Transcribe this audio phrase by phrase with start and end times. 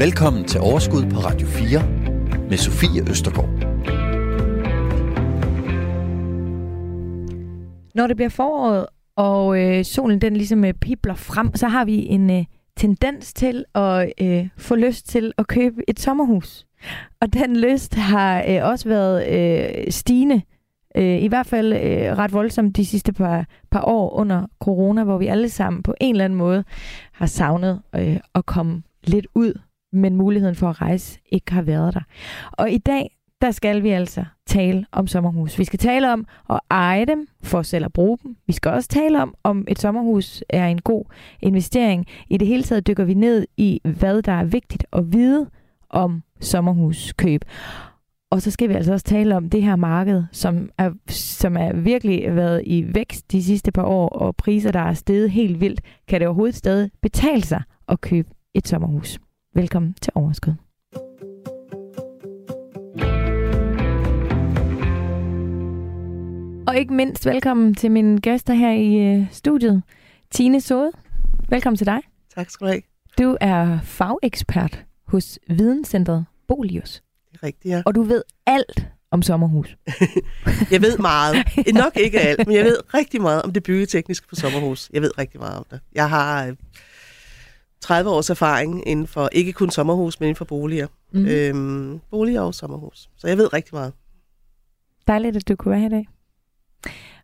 [0.00, 3.48] Velkommen til Overskud på Radio 4 med Sofie Østergaard.
[7.94, 8.86] Når det bliver foråret,
[9.16, 12.44] og øh, solen den ligesom øh, pipler frem, så har vi en øh,
[12.76, 16.66] tendens til at øh, få lyst til at købe et sommerhus.
[17.20, 20.42] Og den lyst har øh, også været øh, stigende,
[20.96, 25.18] øh, i hvert fald øh, ret voldsomt de sidste par, par år under corona, hvor
[25.18, 26.64] vi alle sammen på en eller anden måde
[27.12, 29.54] har savnet øh, at komme lidt ud,
[29.92, 32.00] men muligheden for at rejse ikke har været der.
[32.52, 35.58] Og i dag, der skal vi altså tale om sommerhus.
[35.58, 38.36] Vi skal tale om at eje dem for selv at bruge dem.
[38.46, 41.04] Vi skal også tale om, om et sommerhus er en god
[41.42, 42.06] investering.
[42.28, 45.50] I det hele taget dykker vi ned i, hvad der er vigtigt at vide
[45.90, 47.44] om sommerhuskøb.
[48.30, 51.72] Og så skal vi altså også tale om det her marked, som er, som er
[51.72, 55.80] virkelig været i vækst de sidste par år, og priser, der er steget helt vildt.
[56.08, 59.18] Kan det overhovedet stadig betale sig at købe et sommerhus?
[59.54, 60.52] Velkommen til Overskud.
[66.66, 69.82] Og ikke mindst velkommen til mine gæster her i øh, studiet.
[70.30, 70.92] Tine Sode,
[71.48, 72.00] velkommen til dig.
[72.34, 72.82] Tak skal du have.
[73.18, 77.02] Du er fagekspert hos Videnscentret Bolius.
[77.32, 77.82] Det er rigtigt, ja.
[77.86, 79.76] Og du ved alt om sommerhus.
[80.72, 81.36] jeg ved meget.
[81.84, 84.90] Nok ikke alt, men jeg ved rigtig meget om det byggetekniske på sommerhus.
[84.92, 85.80] Jeg ved rigtig meget om det.
[85.92, 86.54] Jeg har
[87.80, 90.86] 30 års erfaring inden for ikke kun sommerhus, men inden for boliger.
[91.12, 91.26] Mm.
[91.26, 93.10] Øhm, boliger og sommerhus.
[93.16, 93.92] Så jeg ved rigtig meget.
[95.06, 96.08] Dejligt, at du kunne være her i dag.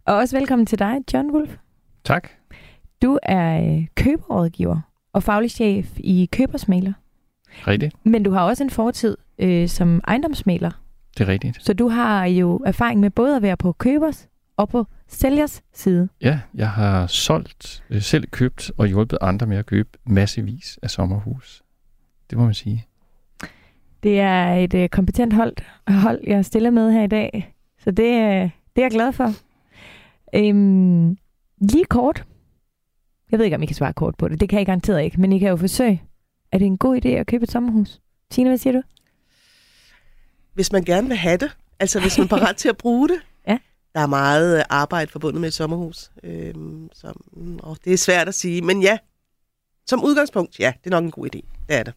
[0.04, 1.56] Og også velkommen til dig, John Wolf.
[2.04, 2.28] Tak.
[3.02, 4.80] Du er køberrådgiver
[5.12, 6.92] og faglig chef i Købersmaler.
[7.66, 7.94] Rigtigt.
[8.04, 10.70] Men du har også en fortid øh, som ejendomsmaler.
[11.18, 11.64] Det er rigtigt.
[11.64, 16.08] Så du har jo erfaring med både at være på købers og på sælgers side.
[16.20, 20.90] Ja, jeg har solgt, øh, selv købt og hjulpet andre med at købe massevis af
[20.90, 21.62] sommerhus.
[22.30, 22.86] Det må man sige.
[24.02, 25.56] Det er et øh, kompetent hold,
[25.88, 27.54] hold, jeg stiller med her i dag.
[27.78, 29.32] Så det, øh, det er jeg glad for.
[30.34, 31.18] Øhm,
[31.60, 32.24] lige kort.
[33.30, 34.40] Jeg ved ikke, om I kan svare kort på det.
[34.40, 36.02] Det kan jeg garanteret ikke, men I kan jo forsøge.
[36.52, 38.00] Er det en god idé at købe et sommerhus?
[38.30, 38.82] Tine, hvad siger du?
[40.54, 43.16] Hvis man gerne vil have det, altså hvis man er parat til at bruge det.
[43.96, 44.00] Ja.
[44.00, 46.10] Der er meget arbejde forbundet med et sommerhus.
[46.22, 47.12] Øhm, så,
[47.58, 48.98] og det er svært at sige, men ja.
[49.86, 51.40] Som udgangspunkt, ja, det er nok en god idé.
[51.68, 51.94] Det er det.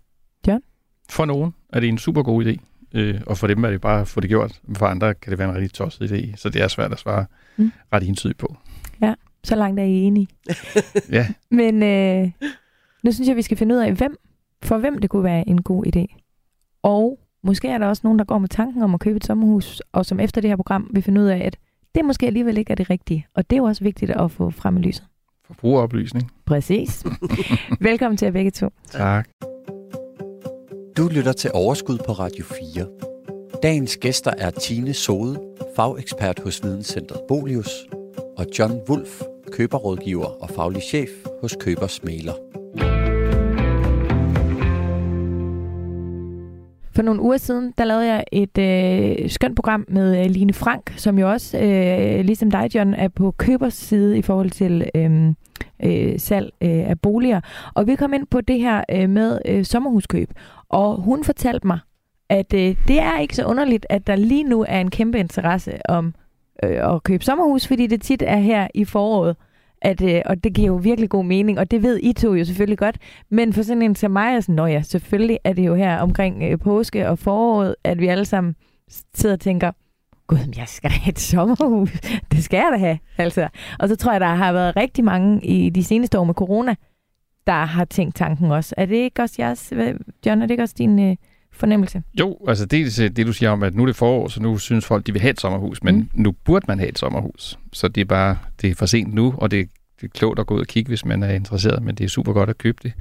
[0.48, 0.62] John?
[1.10, 2.58] For nogen er det en super god idé.
[2.94, 4.62] Øh, og for dem er det bare at få det gjort.
[4.78, 6.36] For andre kan det være en rigtig tosset idé.
[6.36, 7.26] Så det er svært at svare
[7.58, 7.72] mm.
[7.94, 8.56] ret entydigt på.
[9.02, 10.28] Ja, så langt er I enige.
[11.18, 11.28] ja.
[11.52, 12.32] Men øh,
[13.04, 14.16] nu synes jeg, vi skal finde ud af, hvem,
[14.64, 16.22] for hvem det kunne være en god idé.
[16.84, 19.82] Og måske er der også nogen, der går med tanken om at købe et sommerhus,
[19.92, 21.58] og som efter det her program vil finde ud af, at
[21.96, 23.28] det måske alligevel ikke er det rigtige.
[23.36, 25.04] Og det er jo også vigtigt at få frem i lyset.
[25.48, 26.32] Forbrugeroplysning.
[26.46, 27.04] Præcis.
[27.82, 28.70] Velkommen til jer begge to.
[28.92, 29.30] Tak.
[30.98, 32.88] Du lytter til Overskud på Radio 4.
[33.64, 35.42] Dagens gæster er Tine Sode,
[35.76, 37.88] fagekspert hos Videnscentret Bolius,
[38.38, 41.10] og John Wolf, køberrådgiver og faglig chef
[41.42, 42.34] hos Købers Mailer.
[47.00, 50.94] For nogle uger siden, der lavede jeg et øh, skønt program med øh, Line Frank,
[50.98, 55.34] som jo også, øh, ligesom dig, John, er på købers side i forhold til øh,
[55.84, 57.42] øh, salg øh, af boliger.
[57.74, 60.30] Og vi kom ind på det her øh, med øh, sommerhuskøb,
[60.70, 61.80] og hun fortalte mig,
[62.30, 65.90] at øh, det er ikke så underligt, at der lige nu er en kæmpe interesse
[65.90, 66.14] om
[66.64, 69.36] øh, at købe sommerhus, fordi det tit er her i foråret,
[69.82, 72.46] at, øh, og det giver jo virkelig god mening, og det ved I to jo
[72.46, 72.98] selvfølgelig godt,
[73.30, 75.98] men for sådan en som mig er sådan, nå ja, selvfølgelig er det jo her
[75.98, 78.56] omkring øh, påske og foråret, at vi alle sammen
[79.14, 79.72] sidder og tænker,
[80.28, 81.92] gud, jeg skal da have et sommerhus.
[82.32, 83.48] Det skal jeg da have, altså.
[83.80, 86.76] Og så tror jeg, der har været rigtig mange i de seneste år med corona,
[87.48, 88.76] der har tænkt tanken også.
[88.78, 89.74] Er det ikke også jeres,
[90.26, 91.16] John, er det ikke også din øh,
[91.60, 92.04] fornemmelse?
[92.20, 94.86] Jo, altså dels det, du siger om, at nu er det forår, så nu synes
[94.86, 96.10] folk, de vil have et sommerhus, men mm.
[96.14, 97.60] nu burde man have et sommerhus.
[97.74, 99.70] Så det er bare, det er for sent nu, og det,
[100.02, 102.08] det er klogt at gå ud og kigge, hvis man er interesseret, men det er
[102.10, 102.94] super godt at købe det.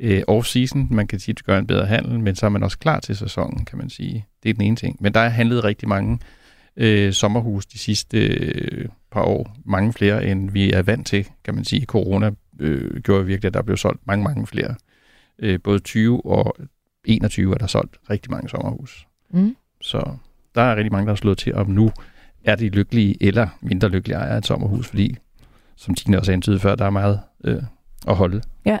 [0.00, 3.00] Øh, off-season, man kan tit gøre en bedre handel, men så er man også klar
[3.00, 4.26] til sæsonen, kan man sige.
[4.42, 4.96] Det er den ene ting.
[5.00, 6.18] Men der er handlet rigtig mange
[6.76, 9.56] øh, sommerhus de sidste øh, par år.
[9.64, 11.84] Mange flere, end vi er vant til, kan man sige.
[11.84, 14.74] Corona øh, gjorde virkelig, at der blev solgt mange, mange flere.
[15.38, 16.56] Øh, både 20 og
[17.04, 19.06] 21 er der solgt rigtig mange sommerhus.
[19.30, 19.56] Mm.
[19.80, 20.16] Så
[20.54, 21.90] der er rigtig mange, der har slået til, om nu
[22.44, 25.16] er de lykkelige eller mindre lykkelige ejere af et sommerhus, fordi,
[25.76, 27.62] som Tina også antydede før, der er meget øh,
[28.08, 28.42] at holde.
[28.64, 28.78] Ja.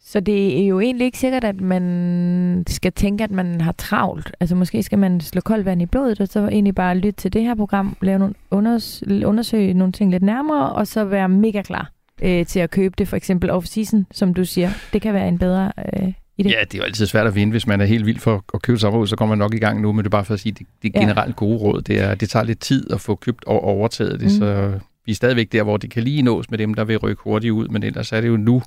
[0.00, 4.36] Så det er jo egentlig ikke sikkert, at man skal tænke, at man har travlt.
[4.40, 7.32] Altså måske skal man slå koldt vand i blodet, og så egentlig bare lytte til
[7.32, 11.62] det her program, lave nogle unders- undersøge nogle ting lidt nærmere, og så være mega
[11.62, 11.90] klar
[12.22, 14.70] øh, til at købe det, for eksempel off-season, som du siger.
[14.92, 16.50] Det kan være en bedre, øh, i det?
[16.50, 18.62] Ja, det er jo altid svært at vinde, hvis man er helt vild for at
[18.62, 20.40] købe sommerhus, så kommer man nok i gang nu, men det er bare for at
[20.40, 23.44] sige, det, det generelt gode råd, det, er, det tager lidt tid at få købt
[23.44, 24.28] og overtaget det, Mm.
[24.38, 24.72] så
[25.06, 27.50] vi er stadigvæk der, hvor det kan lige nås med dem, der vil rykke hurtigt
[27.52, 28.62] ud, men ellers er det jo nu,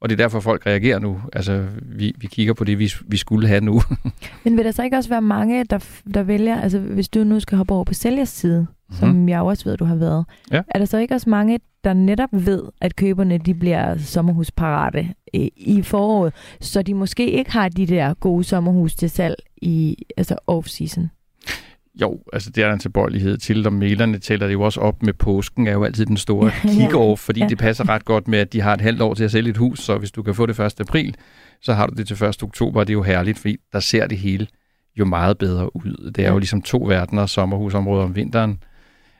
[0.00, 1.20] og det er derfor, folk reagerer nu.
[1.32, 3.82] Altså, vi, vi kigger på det, vi, vi skulle have nu.
[4.44, 5.78] Men vil der så ikke også være mange, der,
[6.14, 8.94] der vælger, altså hvis du nu skal hoppe over på sælgers side, mm.
[8.96, 10.62] som jeg jo også ved, du har været, Ja.
[10.68, 11.58] er der så ikke også mange,
[11.88, 17.52] der netop ved, at køberne de bliver sommerhusparate øh, i foråret, så de måske ikke
[17.52, 21.06] har de der gode sommerhus til salg i altså off-season?
[22.00, 25.02] Jo, altså det er der en tilbøjelighed til, og mailerne tæller det jo også op
[25.02, 27.46] med påsken, er jo altid den store kick-off, fordi Ja.
[27.46, 29.56] det passer ret godt med, at de har et halvt år til at sælge et
[29.56, 30.80] hus, så hvis du kan få det 1.
[30.80, 31.16] april,
[31.62, 32.42] så har du det til 1.
[32.42, 34.46] oktober, og det er jo herligt, fordi der ser det hele
[34.98, 36.12] jo meget bedre ud.
[36.16, 38.58] Det er jo ligesom to verdener, sommerhusområder om vinteren.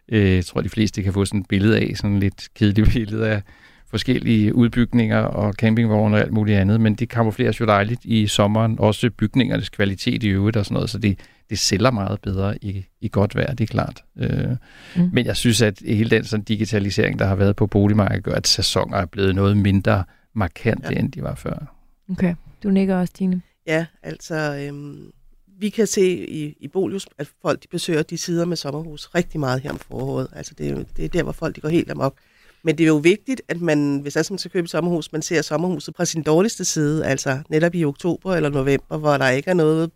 [0.09, 2.93] Øh, Jeg tror, de fleste kan få sådan et billede af, sådan et lidt kedeligt
[2.95, 3.43] billede af
[3.91, 8.77] forskellige udbygninger og campingvogne og alt muligt andet, men det kamufleres jo dejligt i sommeren,
[8.79, 11.19] også bygningernes kvalitet i øvrigt og sådan noget, så det,
[11.51, 14.03] det sælger meget bedre i, i godt vejr, det er klart.
[14.19, 14.49] Øh,
[14.97, 15.11] Mm.
[15.13, 18.47] Men jeg synes, at hele den sådan, digitalisering, der har været på boligmarkedet, gør, at
[18.47, 20.95] sæsoner er blevet noget mindre markante, Ja.
[20.95, 20.99] ja.
[21.01, 21.75] end de var før.
[22.11, 23.43] Okay, du nikker også, Tine.
[23.67, 25.11] Ja, altså, øhm,
[25.59, 29.41] vi kan se i, i Bolius, at folk de besøger de sider med sommerhus rigtig
[29.41, 30.29] meget her om foråret.
[30.33, 32.15] Altså, det er, jo- det er der, hvor folk de går helt amok.
[32.63, 35.23] Men det er jo vigtigt, at man, hvis altså man skal købe et sommerhus, man
[35.23, 39.51] ser sommerhuset fra sin dårligste side, altså netop i oktober eller november, hvor der ikke
[39.51, 39.91] er noget,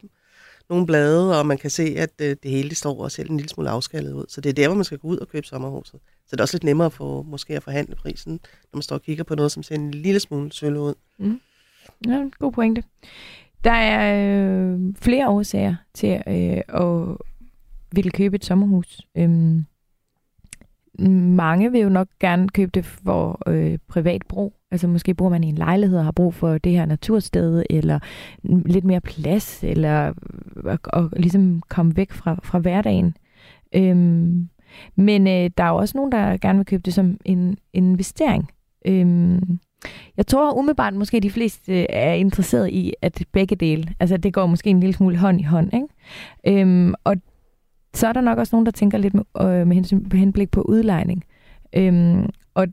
[0.70, 3.36] nogen blade, og man kan se, at øh, det hele det står og ser en
[3.36, 4.24] lille smule afskaldet ud.
[4.28, 6.00] Så det er der, hvor man skal gå ud og købe sommerhuset.
[6.26, 8.96] Så det er også lidt nemmere at få, måske at forhandle prisen, når man står
[8.96, 10.94] og kigger på noget, som ser en lille smule sølv ud.
[11.18, 11.40] Mm.
[12.06, 12.82] Ja, god pointe.
[13.64, 17.16] Der er øh, flere årsager til øh, at
[17.94, 19.00] ville købe et sommerhus.
[19.18, 19.64] Øhm,
[21.36, 24.54] mange vil jo nok gerne købe det for øh, privat brug.
[24.70, 27.98] Altså måske bor man i en lejlighed og har brug for det her natursted, eller
[28.42, 30.12] lidt mere plads, eller
[30.64, 33.16] og, og ligesom komme væk fra, fra hverdagen.
[33.74, 34.48] Øhm,
[34.96, 37.58] men øh, der er jo også nogen, der gerne vil købe det som en, en
[37.72, 38.50] investering.
[38.86, 39.58] Øhm,
[40.16, 44.34] jeg tror umiddelbart måske de fleste øh, er interesseret i, at begge dele, altså det
[44.34, 46.60] går måske en lille smule hånd i hånd, ikke?
[46.60, 47.16] Øhm, og
[47.94, 51.24] så er der nok også nogen, der tænker lidt med, øh, med henblik på udlejning.
[51.76, 52.66] Øhm, og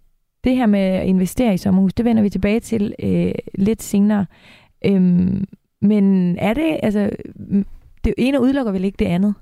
[0.43, 4.25] det her med at investere i sommerhus, det vender vi tilbage til øh, lidt senere.
[4.85, 5.45] Øhm,
[5.81, 7.09] men er det, altså,
[8.03, 9.33] det ene udelukker vel ikke det andet?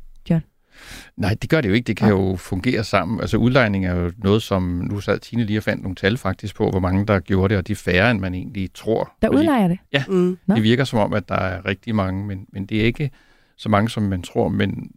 [1.17, 1.87] Nej, det gør det jo ikke.
[1.87, 3.19] Det kan jo fungere sammen.
[3.21, 6.55] Altså udlejning er jo noget, som nu sad Tine lige og fandt nogle tal faktisk
[6.55, 9.13] på, hvor mange der gjorde det, og de er færre, end man egentlig tror.
[9.21, 9.79] Der Fordi udlejer det?
[10.07, 10.37] Mm.
[10.47, 10.55] Nå.
[10.55, 13.11] Det virker som om, at der er rigtig mange, men, men det er ikke
[13.57, 14.49] så mange, som man tror.
[14.49, 14.91] Men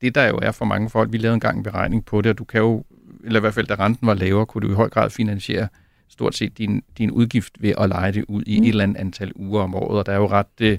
[0.00, 2.38] det, der jo er for mange folk, vi lavede engang en beregning på det, og
[2.38, 2.84] du kan jo,
[3.24, 5.68] eller i hvert fald da renten var lavere, kunne du i høj grad finansiere
[6.08, 8.60] stort set din, din udgift ved at lege det ud i Mm.
[8.60, 8.64] mm.
[8.64, 9.98] et eller andet antal uger om året.
[9.98, 10.78] Og der er jo ret øh,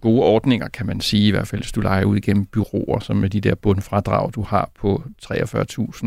[0.00, 3.16] gode ordninger, kan man sige, i hvert fald hvis du leger ud igennem byråer, som
[3.16, 6.06] med de der bundfradrag, du har på 43.000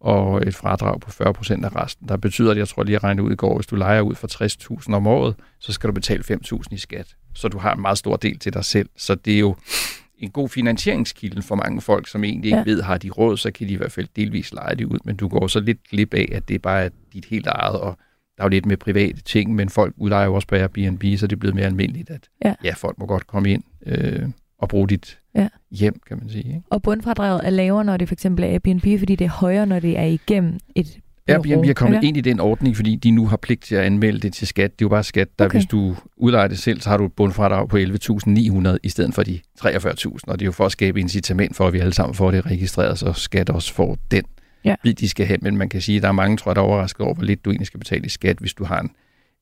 [0.00, 2.08] og et fradrag på 40 procent af resten.
[2.08, 4.14] Der betyder, at jeg tror lige at regne ud i går, hvis du leger ud
[4.14, 7.06] for 60.000 om året, så skal du betale 5.000 i skat.
[7.34, 8.88] Så du har en meget stor del til dig selv.
[8.96, 9.56] Så det er jo
[10.18, 12.62] en god finansieringskilde for mange folk, som egentlig ikke Ja.
[12.66, 12.70] ja.
[12.70, 14.98] ved, har de råd, så kan de i hvert fald delvis lege det ud.
[15.04, 17.98] Men du går så lidt glip af, at det bare er dit helt eget, og
[18.40, 21.26] der er jo lidt med private ting, men folk udlejer jo også på Airbnb, så
[21.26, 22.54] det er blevet mere almindeligt, at Ja.
[22.64, 24.22] ja, folk må godt komme ind øh,
[24.58, 25.48] og bruge dit Ja.
[25.70, 26.46] hjem, kan man sige.
[26.48, 26.60] Ikke?
[26.70, 29.80] Og bundfradraget er lavere, når det for eksempel er Airbnb, fordi det er højere, når
[29.80, 30.98] det er igennem et
[31.28, 32.08] Airbnb er kommet ikke?
[32.08, 34.70] ind i den ordning, fordi de nu har pligt til at anmelde det til skat.
[34.72, 35.58] Det er jo bare skat, der okay.
[35.58, 39.22] hvis du udlejer det selv, så har du et bundfradrag på 11.900 i stedet for
[39.22, 40.18] de 43.000.
[40.26, 42.46] Og det er jo for at skabe incitament for, at vi alle sammen får det
[42.46, 44.24] registreret, så skat også får den
[44.64, 44.74] Ja.
[44.84, 45.38] de skal have.
[45.42, 47.24] Men man kan sige, at der er mange, tror jeg, der er overrasket over, hvor
[47.24, 48.90] lidt du egentlig skal betale i skat, hvis du har en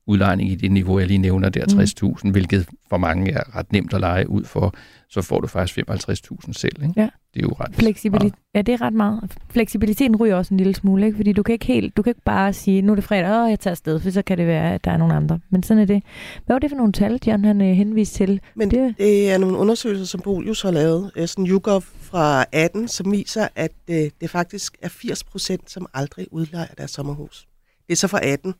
[0.09, 1.79] udlejning i det niveau, jeg lige nævner der, Mm.
[2.17, 4.73] 60.000, hvilket for mange er ret nemt at lege ud for,
[5.09, 6.83] så får du faktisk 55.000 selv.
[6.83, 6.93] Ikke?
[6.97, 7.09] Ja.
[7.33, 8.33] Det er jo ret Fleksibilitet.
[8.55, 9.31] Ja, det er ret meget.
[9.49, 11.15] Fleksibiliteten ryger også en lille smule, ikke?
[11.15, 13.49] fordi du kan ikke helt, du kan ikke bare sige, nu er det fredag, åh,
[13.49, 15.39] jeg tager afsted, for så kan det være, at der er nogle andre.
[15.49, 16.03] Men sådan er det.
[16.45, 18.39] Hvad var det for nogle tal, John han øh, henviste til?
[18.55, 18.95] Men Det- det...
[18.97, 23.47] det er nogle undersøgelser, som Bolius har lavet, øh, sådan YouGov fra 18, som viser,
[23.55, 27.47] at øh, det faktisk er 80 procent, som aldrig udlejer deres sommerhus.
[27.87, 28.53] Det er så fra 18.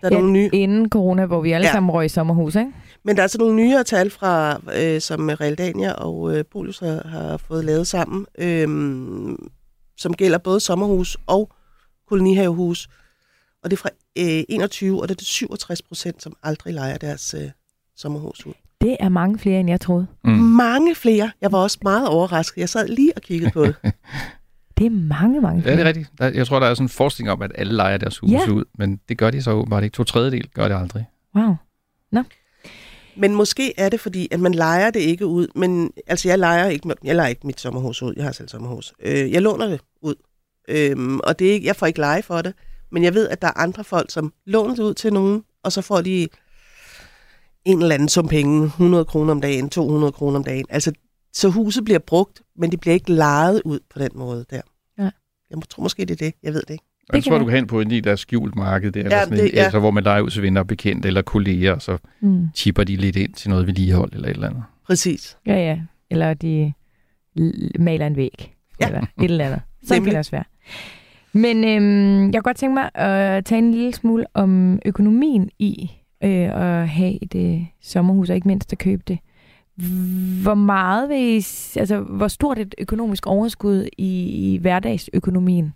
[0.00, 1.72] Der er Ja, nogle nye, Inden corona, hvor vi alle Ja.
[1.72, 2.70] sammen røg i sommerhus, ikke?
[3.04, 7.08] men der er altså nogle nyere tal fra, øh, som Realdania og øh, Bolius har,
[7.08, 8.68] har fået lavet sammen, øh,
[9.96, 11.50] som gælder både sommerhus og
[12.08, 12.88] kolonihavehus.
[13.64, 16.96] Og det er fra øh, 21, og det er det 67 procent, som aldrig lejer
[16.98, 17.50] deres øh,
[17.96, 18.52] sommerhus ud.
[18.80, 20.06] Det er mange flere, end jeg troede.
[20.24, 20.30] Mm.
[20.32, 21.30] Mange flere.
[21.40, 22.60] Jeg var også meget overrasket.
[22.60, 23.74] Jeg sad lige og kiggede på det.
[24.80, 25.76] Det er mange, mange Ja, flere.
[25.76, 25.86] det er
[26.20, 26.36] rigtigt.
[26.38, 28.40] Jeg tror, der er sådan en forskning om, at alle leger deres hus Ja.
[28.46, 28.50] ja.
[28.52, 29.94] ud, men det gør de så åbenbart ikke.
[29.94, 31.04] To tredjedel gør det aldrig.
[31.36, 31.54] Wow.
[33.16, 35.46] Men måske er det, fordi at man leger det ikke ud.
[35.54, 38.14] Men altså, jeg leger ikke, jeg leger ikke mit sommerhus ud.
[38.16, 38.92] Jeg har selv sommerhus.
[39.02, 40.14] Øh, jeg låner det ud.
[40.68, 42.54] Øhm, og det er ikke, jeg får ikke leje for det.
[42.92, 45.72] Men jeg ved, at der er andre folk, som låner det ud til nogen, og
[45.72, 46.28] så får de
[47.64, 50.64] en eller anden sum penge, 100 kroner om dagen, 200 kroner om dagen.
[50.70, 50.92] Altså,
[51.32, 54.60] så huset bliver brugt, men det bliver ikke lejet ud på den måde der.
[54.98, 55.10] Ja.
[55.50, 56.34] Jeg tror måske, det er det.
[56.42, 56.84] Jeg ved det ikke.
[57.08, 59.20] Og jeg tror, du kan hen på en af deres skjult marked der, Ja, eller
[59.24, 59.62] sådan det- en, ja.
[59.62, 62.48] altså, hvor man leger ud til venner og bekendte eller kolleger, og så Mm.
[62.54, 64.62] chipper de lidt ind til noget vedligehold eller et eller andet.
[64.86, 65.36] Præcis.
[65.46, 65.78] Ja, ja.
[66.10, 66.72] Eller de
[67.78, 68.54] maler en væg.
[68.80, 68.86] Ja.
[68.86, 69.60] Eller et eller andet.
[69.88, 70.44] Så kan det også være.
[71.32, 75.90] Men øhm, jeg kunne godt tænke mig at tage en lille smule om økonomien i
[76.24, 76.30] øh,
[76.80, 79.18] at have et øh, sommerhus, og ikke mindst at købe det.
[80.42, 81.36] Hvor meget vil I,
[81.76, 85.72] altså, hvor stort et økonomisk overskud i, i hverdagsøkonomien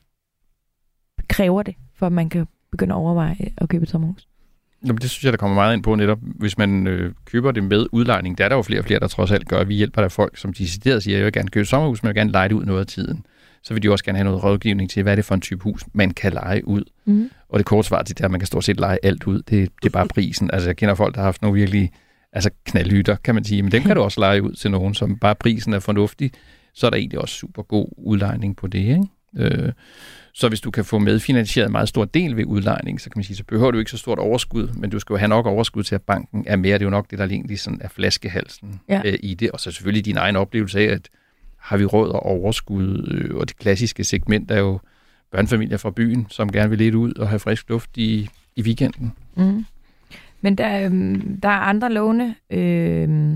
[1.28, 4.28] kræver det, for at man kan begynde at overveje at købe et sommerhus?
[4.86, 7.64] Jamen, det synes jeg, der kommer meget ind på netop, hvis man øh, køber det
[7.64, 8.38] med udlejning.
[8.38, 9.64] Der er der jo flere og flere, der trods alt gør.
[9.64, 12.14] Vi hjælper der folk, som decideret siger, jeg vil gerne købe et sommerhus, men jeg
[12.14, 13.26] vil gerne lege det ud noget af tiden.
[13.62, 15.62] Så vil de også gerne have noget rådgivning til, hvad er det for en type
[15.62, 16.84] hus, man kan lege ud.
[17.04, 17.30] Mm.
[17.48, 19.38] Og det korte svar til det er, at man kan stort set lege alt ud.
[19.38, 20.50] Det, det er bare prisen.
[20.52, 21.92] Altså, jeg kender folk, der har haft nogle virkelig
[22.34, 23.62] altså knaldhytter, kan man sige.
[23.62, 26.30] Men dem kan du også lege ud til nogen, som bare prisen er fornuftig.
[26.74, 29.02] Så er der egentlig også super god udlejning på det, ikke?
[29.36, 29.72] Øh,
[30.32, 33.24] så hvis du kan få medfinansieret en meget stor del ved udlejning, så kan man
[33.24, 35.82] sige, så behøver du ikke så stort overskud, men du skal jo have nok overskud
[35.82, 36.74] til, at banken er mere.
[36.74, 39.02] Det er jo nok det, der egentlig sådan er flaskehalsen Ja.
[39.04, 39.50] øh, i det.
[39.50, 41.08] Og så selvfølgelig din egen oplevelse af, at
[41.56, 44.80] har vi råd og overskud, øh, og det klassiske segment er jo
[45.32, 49.12] børnefamilier fra byen, som gerne vil lidt ud og have frisk luft i, i weekenden.
[49.36, 49.64] Mm.
[50.44, 53.34] Men der, øhm, der er andre låne øhm,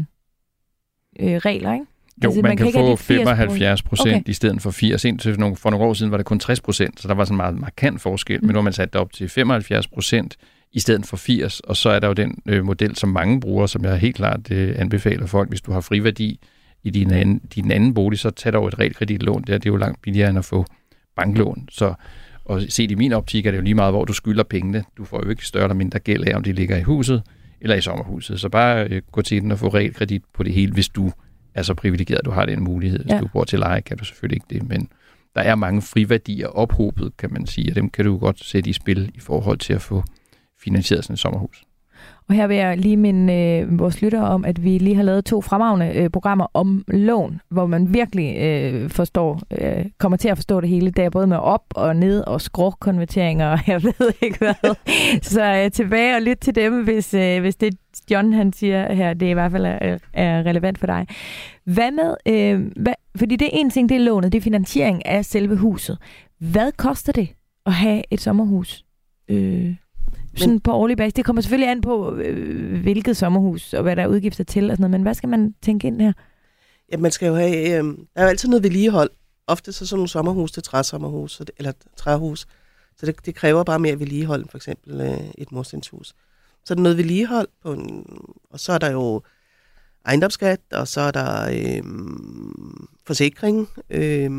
[1.20, 1.86] øh, regler, ikke?
[2.24, 4.30] Jo, Altså, man, man kan, kan få de 80 75 procent Okay.
[4.30, 5.04] i stedet for 80.
[5.04, 7.34] Indtil nogle, for nogle år siden var det kun 60 procent, så der var sådan
[7.34, 8.36] en meget markant forskel.
[8.36, 8.42] Mm.
[8.42, 8.46] Mm.
[8.46, 10.36] Men nu har man sat det op til 75 procent
[10.72, 13.66] i stedet for 80, og så er der jo den øh, model, som mange bruger,
[13.66, 16.40] som jeg helt klart øh, anbefaler folk, hvis du har friværdi
[16.84, 19.58] i din anden, din anden bolig, så tag dog et realkreditlån der.
[19.58, 20.64] Det er jo langt billigere end at få
[21.16, 21.68] banklån.
[21.70, 21.94] Så
[22.48, 24.84] og set i min optik er det jo lige meget, hvor du skylder pengene.
[24.96, 27.22] Du får jo ikke større eller mindre gæld af, om de ligger i huset
[27.60, 28.40] eller i sommerhuset.
[28.40, 31.12] Så bare øh, gå til den og få realkredit på det hele, hvis du
[31.54, 32.98] er så privilegeret, du har den mulighed.
[32.98, 33.20] Hvis ja.
[33.20, 34.88] du bor til leje, kan du selvfølgelig ikke det, men
[35.34, 38.72] der er mange friværdier ophobet, kan man sige, og dem kan du godt sætte i
[38.72, 40.04] spil i forhold til at få
[40.62, 41.64] finansieret sådan et sommerhus.
[42.28, 45.24] Og her vil jeg lige minde øh, vores lyttere om, at vi lige har lavet
[45.24, 50.36] to fremragende øh, programmer om lån, hvor man virkelig øh, forstår, øh, kommer til at
[50.36, 50.90] forstå det hele.
[50.90, 54.74] Der er både med op og ned og skråkonverteringer og jeg ved ikke hvad.
[55.22, 57.74] Så øh, tilbage og lyt til dem, hvis, øh, hvis det
[58.10, 61.06] John han siger her, det i hvert fald er, er relevant for dig.
[61.64, 65.06] Hvad med, øh, hvad, fordi det er en ting, det er lånet, det er finansiering
[65.06, 65.98] af selve huset.
[66.38, 67.28] Hvad koster det
[67.66, 68.84] at have et sommerhus?
[69.28, 69.74] Øh,
[70.36, 71.12] sådan på årlig basis.
[71.14, 74.76] Det kommer selvfølgelig an på, øh, hvilket sommerhus og hvad der er udgifter til og
[74.76, 76.12] sådan noget, men hvad skal man tænke ind her?
[76.92, 79.10] Ja, man skal jo have, øh, der er jo altid noget vedligehold.
[79.46, 82.46] Ofte så sådan nogle sommerhus til træsommerhus, så det, eller træhus.
[82.96, 86.14] Så det, det kræver bare mere vedligehold, end for eksempel øh, et murstenshus.
[86.64, 88.06] Så er der noget vedligehold, på en,
[88.50, 89.22] og så er der jo
[90.06, 91.82] ejendomsskat, og så er der øh,
[93.06, 93.68] forsikring.
[93.90, 94.30] Øh,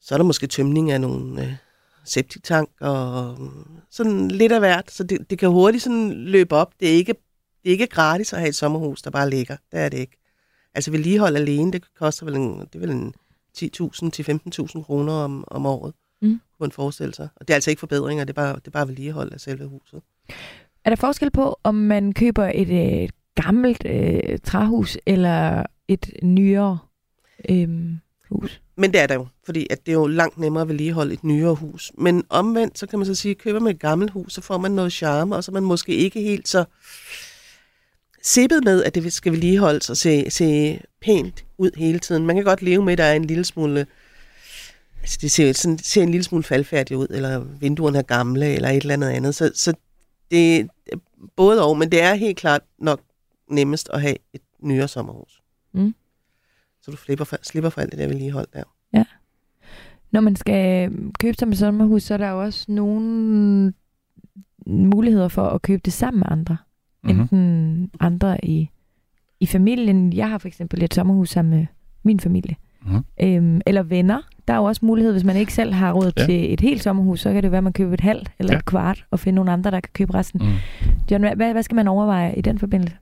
[0.00, 1.52] så er der måske tømning af nogle øh,
[2.10, 3.36] septiktank, og
[3.90, 4.90] sådan lidt af hvert.
[4.90, 6.72] Så det, det kan hurtigt sådan løbe op.
[6.80, 7.12] Det er, ikke,
[7.62, 9.56] det er ikke gratis at have et sommerhus, der bare ligger.
[9.72, 10.16] Det er det ikke.
[10.74, 13.14] Altså vedligehold alene, det koster vel en, det er vel en
[13.58, 16.28] 10.000 til 15.000 kroner om, om året, Mm.
[16.28, 17.28] kunne man forestille sig.
[17.36, 19.66] Og det er altså ikke forbedringer, det er bare, det er bare vedligehold af selve
[19.66, 20.02] huset.
[20.84, 26.10] Er der forskel på, om man køber et, øh, et gammelt øh, træhus eller et
[26.22, 26.78] nyere
[27.48, 27.68] øh,
[28.30, 28.60] hus?
[28.76, 31.24] Men det er der jo, fordi at det er jo langt nemmere at vedligeholde et
[31.24, 31.92] nyere hus.
[31.98, 34.58] Men omvendt, så kan man så sige, at køber man et gammelt hus, så får
[34.58, 36.64] man noget charme, og så er man måske ikke helt så
[38.22, 42.26] sippet med, at det skal vedligeholdes og se, se pænt ud hele tiden.
[42.26, 43.86] Man kan godt leve med, at der er en lille smule...
[45.00, 48.54] Altså, det ser, sådan, det ser en lille smule faldfærdigt ud, eller vinduerne er gamle,
[48.54, 49.34] eller et eller andet andet.
[49.34, 49.74] Så, så
[50.30, 50.64] det er
[51.36, 53.00] både og, men det er helt klart nok
[53.50, 55.40] nemmest at have et nyere sommerhus.
[55.74, 55.94] Mm.
[56.82, 58.62] Så du slipper for, slipper for alt det der vedligehold der.
[60.12, 63.72] Når man skal købe sig med sommerhus, så er der jo også nogle
[64.66, 66.56] muligheder for at købe det sammen med andre.
[67.04, 67.20] Mm-hmm.
[67.20, 68.70] Enten andre i,
[69.40, 70.12] i familien.
[70.12, 71.66] Jeg har for eksempel et sommerhus sammen med
[72.02, 72.56] min familie.
[72.86, 73.04] Mhm.
[73.22, 74.20] Øhm, eller venner.
[74.48, 76.24] Der er jo også mulighed, hvis man ikke selv har råd Ja.
[76.24, 78.58] til et helt sommerhus, så kan det være, at man køber et halvt eller Ja.
[78.58, 80.40] et kvart, og finde nogle andre, der kan købe resten.
[80.44, 80.90] Mm.
[81.10, 82.96] John, hvad, hvad skal man overveje i den forbindelse?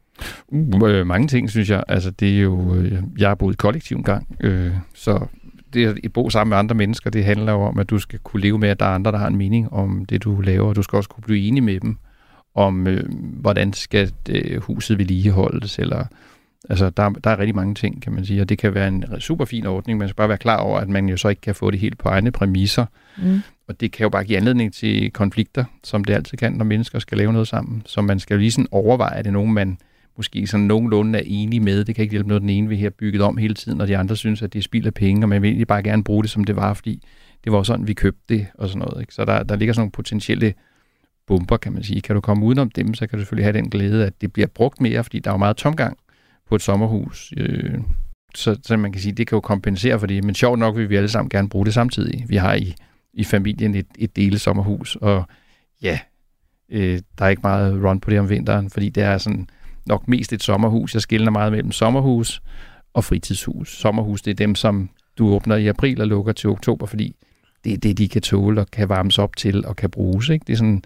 [0.49, 1.85] Uh, øh, mange ting, synes jeg.
[1.89, 2.75] Altså, det er jo...
[2.75, 5.27] Øh, jeg har boet i kollektiv en gang, øh, så
[5.73, 8.41] det at bo sammen med andre mennesker, det handler jo om, at du skal kunne
[8.43, 10.77] leve med, at der er andre, der har en mening om det, du laver, og
[10.77, 11.97] du skal også kunne blive enig med dem
[12.55, 13.05] om øh,
[13.41, 16.05] hvordan skal øh, huset vedligeholdes, eller
[16.71, 19.05] altså der, der er rigtig mange ting, kan man sige, og det kan være en
[19.19, 21.55] super fin ordning, man skal bare være klar over, at man jo så ikke kan
[21.55, 22.87] få det helt på egne præmisser,
[23.23, 23.41] Mm.
[23.69, 26.99] og det kan jo bare give anledning til konflikter, som det altid kan, når mennesker
[26.99, 27.83] skal lave noget sammen.
[27.87, 29.79] Så man skal jo lige sådan overveje, at det er nogen, man
[30.19, 31.85] måske sådan nogenlunde er enige med.
[31.85, 33.97] Det kan ikke hjælpe noget, den ene vil her bygget om hele tiden, og de
[33.97, 36.23] andre synes, at det er spild af penge, og man vil egentlig bare gerne bruge
[36.23, 37.03] det, som det var, fordi
[37.45, 39.01] det var sådan, vi købte det, og sådan noget.
[39.01, 39.15] Ikke?
[39.15, 40.55] Så der, der ligger sådan nogle potentielle
[41.27, 42.01] bomber, kan man sige.
[42.01, 44.47] Kan du komme udenom dem, så kan du selvfølgelig have den glæde, at det bliver
[44.47, 45.99] brugt mere, fordi der er jo meget tomgang
[46.49, 47.33] på et sommerhus.
[47.37, 47.79] Øh,
[48.35, 50.25] så, så man kan sige, det kan jo kompensere for det.
[50.25, 52.25] Men sjovt nok vil vi alle sammen gerne bruge det samtidig.
[52.29, 52.75] Vi har i,
[53.13, 55.25] i familien et, et dele sommerhus, og
[55.83, 55.99] ja,
[56.69, 59.49] øh, der er ikke meget run på det om vinteren, fordi det er sådan
[59.89, 60.95] nok mest et sommerhus.
[60.95, 62.43] Jeg skiller meget mellem sommerhus
[62.95, 63.79] og fritidshus.
[63.79, 67.15] Sommerhus, det er dem, som du åbner i april og lukker til oktober, fordi
[67.65, 70.29] det er det, de kan tåle og kan varmes op til og kan bruges.
[70.29, 70.45] Ikke?
[70.47, 70.83] Det er sådan,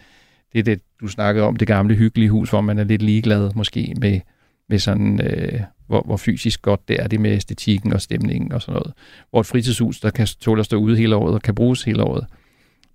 [0.52, 3.50] det er det, du snakkede om, det gamle hyggelige hus, hvor man er lidt ligeglad
[3.54, 4.20] måske med,
[4.68, 8.62] med sådan, øh, hvor, hvor fysisk godt det er det med æstetikken og stemningen og
[8.62, 8.92] sådan noget.
[9.30, 12.02] Hvor et fritidshus, der kan tåle at stå ude hele året og kan bruges hele
[12.02, 12.26] året,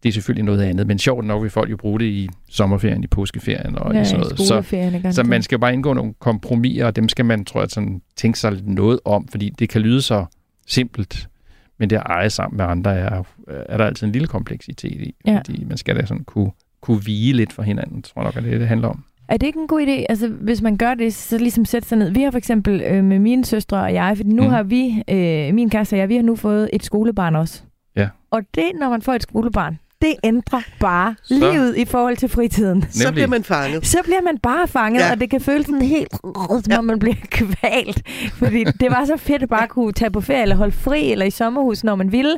[0.03, 0.87] det er selvfølgelig noget andet.
[0.87, 4.05] Men sjovt nok vil folk jo bruge det i sommerferien, i påskeferien og ja, i
[4.05, 4.39] sådan noget.
[4.39, 7.69] Så, så man skal jo bare indgå nogle kompromiser, og dem skal man, tror jeg,
[7.69, 10.25] sådan, tænke sig noget om, fordi det kan lyde så
[10.67, 11.27] simpelt,
[11.79, 15.15] men det at eje sammen med andre er, er der altid en lille kompleksitet i,
[15.25, 15.37] Ja.
[15.37, 16.51] fordi man skal da sådan kunne,
[16.81, 19.03] kunne vige lidt for hinanden, tror jeg nok, er det, det handler om.
[19.27, 21.97] Er det ikke en god idé, altså hvis man gør det, så ligesom sætte sig
[21.97, 22.09] ned.
[22.11, 24.49] Vi har for eksempel øh, med mine søstre og jeg, fordi nu mm.
[24.49, 27.61] har vi, øh, min kæreste og jeg, vi har nu fået et skolebarn også.
[27.95, 28.09] Ja.
[28.31, 31.51] Og det, når man får et skolebarn, det ændrer bare Så- så.
[31.51, 32.81] livet i forhold til fritiden.
[32.81, 33.13] Så Nemlig.
[33.13, 33.85] bliver man fanget.
[33.87, 35.05] Så bliver man bare fanget, Ja.
[35.05, 35.11] ja.
[35.11, 36.77] og det kan føles sådan helt, som Ja.
[36.77, 38.01] om man bliver kvalt.
[38.33, 41.25] Fordi det var så fedt at bare kunne tage på ferie, eller holde fri, eller
[41.25, 42.37] i sommerhus, når man ville.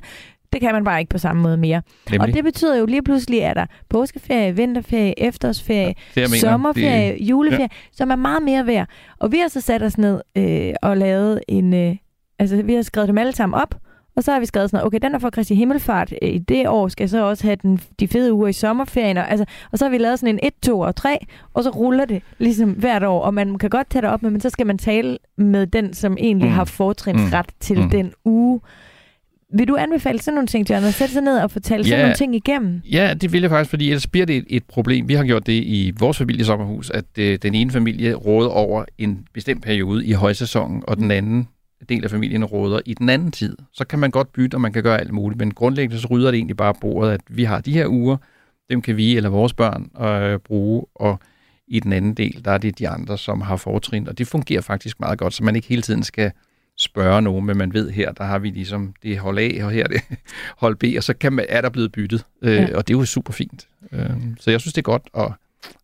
[0.54, 1.82] Det kan man bare ikke på samme måde mere.
[2.12, 2.22] Nemlig.
[2.30, 7.12] Og det betyder jo lige pludselig, at der påskeferie, vinterferie, efterårsferie, det, jeg mener, sommerferie,
[7.14, 7.68] Det, juleferie, ja.
[7.92, 8.88] som er meget mere værd.
[9.20, 11.74] Og vi har så sat os ned øh, og lavet en...
[11.74, 11.96] Øh,
[12.40, 13.76] altså, vi har skrevet dem alle sammen op,
[14.20, 16.68] og så har vi skrevet sådan okay, den er for Kristi Himmelfart øh, i det
[16.68, 19.18] år, skal jeg så også have den, de fede uger i sommerferien.
[19.18, 21.18] Og, altså, og så har vi lavet sådan en 1, 2 og 3,
[21.54, 23.22] og så ruller det ligesom hvert år.
[23.22, 25.94] Og man kan godt tage det op med, men så skal man tale med den,
[25.94, 26.52] som egentlig Mm.
[26.52, 26.56] mm.
[26.56, 27.54] har fortrinsret mm.
[27.60, 27.84] til Mm.
[27.84, 27.90] mm.
[27.90, 28.60] den uge.
[29.54, 31.90] Vil du anbefale sådan nogle ting, John, at sætte sig ned og fortælle Ja.
[31.90, 32.82] sådan nogle ting igennem?
[32.92, 35.08] Ja, det vil jeg faktisk, fordi ellers bliver det et, et problem.
[35.08, 39.20] Vi har gjort det i vores familiesommerhus, at øh, den ene familie råder over en
[39.34, 41.48] bestemt periode i højsæsonen, og den anden
[41.90, 43.58] del af familien råder i den anden tid.
[43.74, 46.32] Så kan man godt bytte, og man kan gøre alt muligt, men grundlæggende så rydder
[46.32, 48.18] det egentlig bare bordet, at vi har de her uger,
[48.70, 51.20] dem kan vi eller vores børn øh, bruge, og
[51.68, 54.62] i den anden del, der er det de andre, som har fortrin, og det fungerer
[54.62, 56.32] faktisk meget godt, så man ikke hele tiden skal
[56.78, 59.84] spørge nogen, men man ved her, der har vi ligesom det hold A, og her
[59.84, 60.02] er det
[60.58, 62.78] hold B, og så kan man, er der blevet byttet, øh, Ja.
[62.78, 63.68] og det er jo super fint.
[63.92, 65.32] Øh, så jeg synes, det er godt at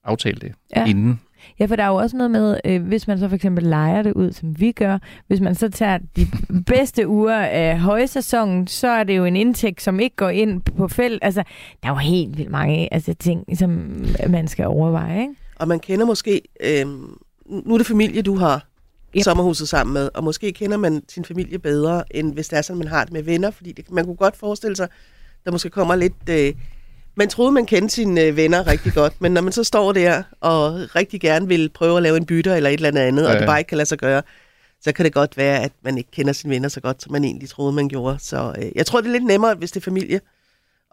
[0.04, 0.86] aftale det Ja.
[0.86, 1.20] inden.
[1.60, 4.02] Ja, for der er jo også noget med, øh, hvis man så for eksempel leger
[4.02, 6.28] det ud, som vi gør, hvis man så tager de
[6.74, 10.88] bedste uger af højsæsonen, så er det jo en indtægt, som ikke går ind på
[10.88, 11.20] felt.
[11.24, 11.44] Altså,
[11.84, 13.70] der er jo helt vildt mange altså, ting, som
[14.30, 15.34] man skal overveje, ikke?
[15.56, 16.42] Og man kender måske...
[16.64, 16.88] Øh,
[17.50, 18.66] nu er det familie, du har
[19.18, 19.24] Yep.
[19.24, 22.78] sommerhuset sammen med, og måske kender man sin familie bedre, end hvis det er sådan,
[22.78, 24.88] man har det med venner, fordi det, man kunne godt forestille sig,
[25.46, 26.30] der måske kommer lidt...
[26.30, 26.54] Øh,
[27.18, 30.24] man troede, man kendte sine øh, venner rigtig godt, men når man så står der
[30.42, 33.28] og rigtig gerne vil prøve at lave en bytter eller et eller andet andet, ja,
[33.28, 33.50] Ja, og det ja.
[33.50, 34.22] bare ikke kan lade sig gøre,
[34.82, 37.24] så kan det godt være, at man ikke kender sine venner så godt, som man
[37.24, 38.18] egentlig troede, man gjorde.
[38.20, 40.16] Så øh, jeg tror, det er lidt nemmere, hvis det er familie,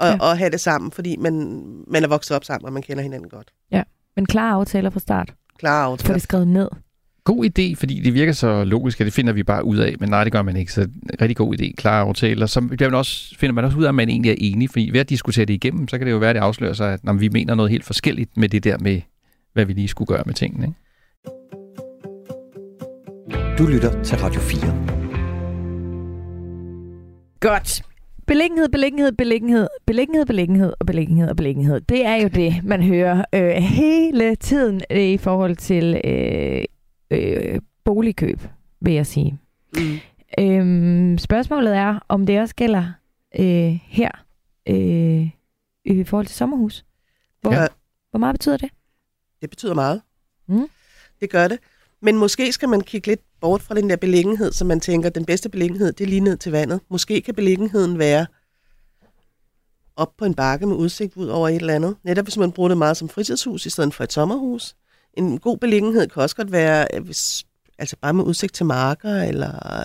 [0.00, 0.16] at, Ja.
[0.26, 0.30] ja.
[0.30, 3.28] at have det sammen, fordi man, man er vokset op sammen, og man kender hinanden
[3.28, 3.48] godt.
[4.16, 5.34] Men klare aftaler fra start.
[5.58, 6.14] Klar Få aftale.
[6.14, 6.68] det skrevet ned.
[7.24, 10.08] God idé, fordi det virker så logisk, at det finder vi bare ud af, men
[10.08, 10.72] nej, det gør man ikke.
[10.72, 10.88] Så
[11.20, 12.46] rigtig god idé, klare aftaler.
[12.46, 14.90] Så bliver man også, finder man også ud af, at man egentlig er enig, fordi
[14.92, 17.04] ved at diskutere det igennem, så kan det jo være, at det afslører sig, at
[17.04, 19.00] når vi mener noget helt forskelligt med det der med,
[19.52, 20.66] hvad vi lige skulle gøre med tingene.
[20.66, 20.78] Ikke?
[23.58, 25.02] Du lytter til Radio 4.
[27.40, 27.82] Godt.
[28.26, 31.80] Beliggenhed, beliggenhed, beliggenhed, beliggenhed, beliggenhed og beliggenhed og beliggenhed.
[31.80, 36.64] Det er jo det, man hører øh, hele tiden øh, i forhold til øh,
[37.12, 38.40] øh, boligkøb,
[38.80, 39.38] vil jeg sige.
[39.76, 39.98] Mm.
[40.38, 42.92] Øhm, spørgsmålet er, om det også gælder
[43.38, 44.10] øh, her
[44.68, 45.30] øh,
[45.84, 46.84] i forhold til sommerhus.
[47.40, 47.66] Hvor, Ja.
[48.10, 48.70] hvor meget betyder det?
[49.40, 50.02] Det betyder meget.
[50.48, 50.68] Mm.
[51.20, 51.58] Det gør det.
[52.02, 55.24] Men måske skal man kigge lidt bort fra den der beliggenhed, som man tænker, den
[55.24, 56.80] bedste beliggenhed, det er lige ned til vandet.
[56.88, 58.26] Måske kan beliggenheden være
[59.96, 61.96] op på en bakke med udsigt ud over et eller andet.
[62.02, 64.76] Netop hvis man bruger det meget som fritidshus i stedet for et sommerhus.
[65.14, 67.44] En god beliggenhed kan også godt være, øh, hvis,
[67.78, 69.84] altså bare med udsigt til marker, eller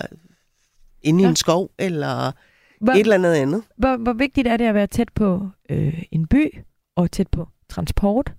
[1.02, 1.28] inde i Ja.
[1.28, 2.32] en skov, eller
[2.80, 3.62] Hvor, et eller andet andet.
[3.76, 6.58] hvor, hvor vigtigt er det at være tæt på øh, en by
[6.96, 8.32] og tæt på transport?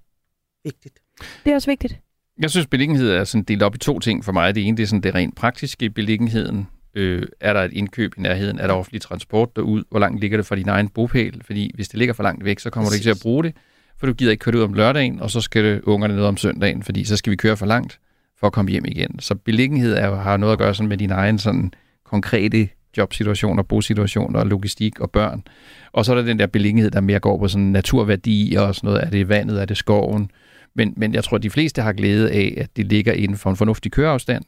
[0.63, 0.99] Vigtigt.
[1.45, 1.99] Det er også vigtigt.
[2.41, 4.55] Jeg synes, beliggenhed er sådan delt op i to ting for mig.
[4.55, 6.67] Det ene det er sådan det rent praktiske i beliggenheden.
[6.95, 8.59] Øh, er der et indkøb i nærheden?
[8.59, 9.83] Er der offentlig transport derud?
[9.89, 11.41] Hvor langt ligger det fra din egen bopæl?
[11.45, 13.03] Fordi hvis det ligger for langt væk, så kommer Præcis.
[13.05, 13.55] du ikke til at bruge det,
[13.99, 16.23] for du gider ikke køre det ud om lørdagen, og så skal det ungerne ned
[16.23, 17.99] om søndagen, fordi så skal vi køre for langt
[18.39, 19.19] for at komme hjem igen.
[19.19, 21.71] Så beliggenhed er, har noget at gøre sådan med din egen sådan
[22.05, 25.43] konkrete jobsituationer, bosituationer, logistik og børn.
[25.91, 28.87] Og så er der den der beliggenhed, der mere går på sådan naturværdi og sådan
[28.87, 29.03] noget.
[29.03, 30.31] Er det vandet, er det skoven?
[30.75, 33.49] Men, men jeg tror, at de fleste har glæde af, at det ligger inden for
[33.49, 34.43] en fornuftig køreafstand.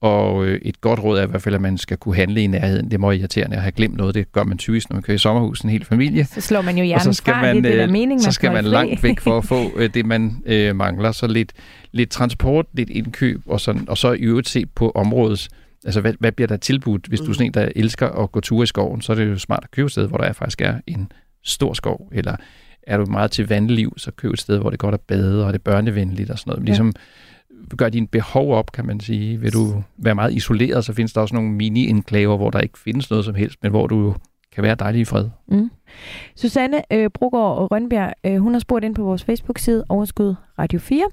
[0.00, 2.46] Og øh, et godt råd er i hvert fald, at man skal kunne handle i
[2.46, 2.90] nærheden.
[2.90, 4.14] Det må irriterende at have glemt noget.
[4.14, 6.24] Det gør man typisk, når man kører i sommerhus en hel familie.
[6.24, 8.20] Så slår man jo hjernen og så skal fra, man, det er øh, mening, man
[8.20, 11.12] så skal man langt væk for at få øh, det, man øh, mangler.
[11.12, 11.52] Så lidt,
[11.92, 15.48] lidt transport, lidt indkøb, og, sådan, og så i øvrigt se på områdets
[15.84, 17.06] Altså, hvad, hvad bliver der tilbudt?
[17.06, 19.30] Hvis du er sådan en, der elsker at gå ture i skoven, så er det
[19.30, 21.12] jo smart at købe et sted, hvor der faktisk er en
[21.44, 22.08] stor skov.
[22.12, 22.36] Eller
[22.82, 25.52] er du meget til vandliv, så køb et sted, hvor det godt er bade, og
[25.52, 26.60] det er børnevenligt og sådan noget.
[26.60, 26.64] Ja.
[26.64, 26.92] Ligesom
[27.76, 29.40] gør dine behov op, kan man sige.
[29.40, 33.10] Vil du være meget isoleret, så findes der også nogle mini-enklaver, hvor der ikke findes
[33.10, 34.14] noget som helst, men hvor du
[34.52, 35.28] kan være dejlig i fred.
[35.48, 35.70] Mm.
[36.36, 41.04] Susanne øh, Brogaard Rønbjerg, øh, hun har spurgt ind på vores Facebook-side, Overskud Radio 4.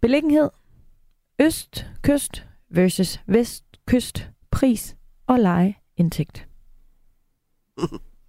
[0.00, 0.48] Beliggenhed,
[1.40, 6.46] øst, kyst versus vest, kyst, pris og lejeindtægt.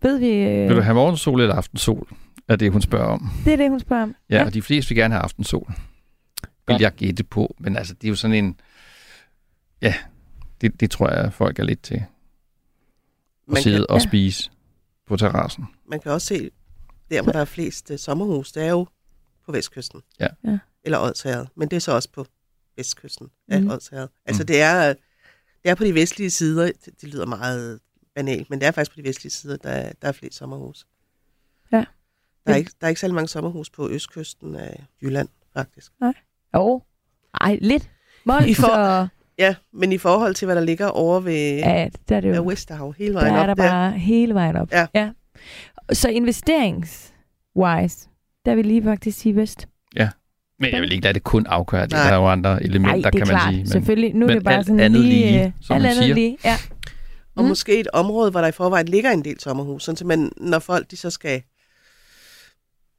[0.01, 0.29] Ved vi...
[0.29, 2.07] Øh, Vil du have morgensol eller aftensol?
[2.47, 3.29] Er det, hun spørger om.
[3.45, 4.15] Det er det, hun spørger om.
[4.29, 5.73] Ja, og de fleste vil gerne have aftensol.
[6.67, 6.81] Vil Godt.
[6.81, 7.55] jeg gætte på.
[7.59, 8.59] Men altså, det er jo sådan en...
[9.81, 9.93] Ja,
[10.61, 11.95] det, det tror jeg, folk er lidt til.
[11.95, 12.03] At
[13.47, 14.07] Man sidde kan, og ja.
[14.07, 14.51] spise
[15.07, 15.65] på terrassen.
[15.87, 16.51] man kan også se,
[17.11, 18.87] der hvor der er flest uh, sommerhus, det er jo
[19.45, 20.01] på vestkysten.
[20.19, 20.27] Ja.
[20.43, 20.57] Ja.
[20.83, 21.45] Eller Odsherred.
[21.55, 22.25] Men det er så også på
[22.77, 23.69] vestkysten af mm.
[23.69, 24.07] Odsherred.
[24.25, 24.47] Altså Mm.
[24.47, 24.87] det er,
[25.63, 27.79] det er på de vestlige sider, det, det lyder meget
[28.15, 30.87] banalt, men det er faktisk på de vestlige sider, der, er- der er flest sommerhus.
[31.71, 31.77] Ja.
[31.77, 31.83] Der
[32.45, 32.55] er, Ja.
[32.57, 35.91] ikke, der er ikke særlig mange sommerhus på østkysten af Jylland, faktisk.
[36.55, 36.81] Jo.
[37.41, 37.89] Ej, lidt.
[38.25, 39.07] Mols I for- og...
[39.37, 42.35] Ja, men i forhold til, hvad der ligger over ved Ja, der er det ja,
[42.35, 42.43] jo.
[42.47, 44.71] Vesterhav, hele Der vejen er op der bare hele vejen op.
[44.71, 44.87] Ja.
[44.95, 45.09] ja.
[45.93, 48.09] Så investerings-wise,
[48.45, 49.67] der vil lige faktisk sige vest.
[50.59, 51.91] Men jeg vil ikke lade det kun afgøre det.
[51.91, 52.03] Nej.
[52.03, 53.45] Der er jo andre elementer, det er kan klart.
[53.45, 53.57] man sige.
[53.63, 54.13] Men Selvfølgelig.
[54.15, 55.31] Nu er det bare alt sådan andet lige...
[55.31, 56.15] lige, øh, som alt man andet siger.
[56.15, 56.37] lige.
[56.45, 56.57] Ja.
[57.35, 57.49] Og Mm.
[57.49, 60.59] måske et område, hvor der i forvejen ligger en del sommerhus, sådan så man, når
[60.59, 61.41] folk de så skal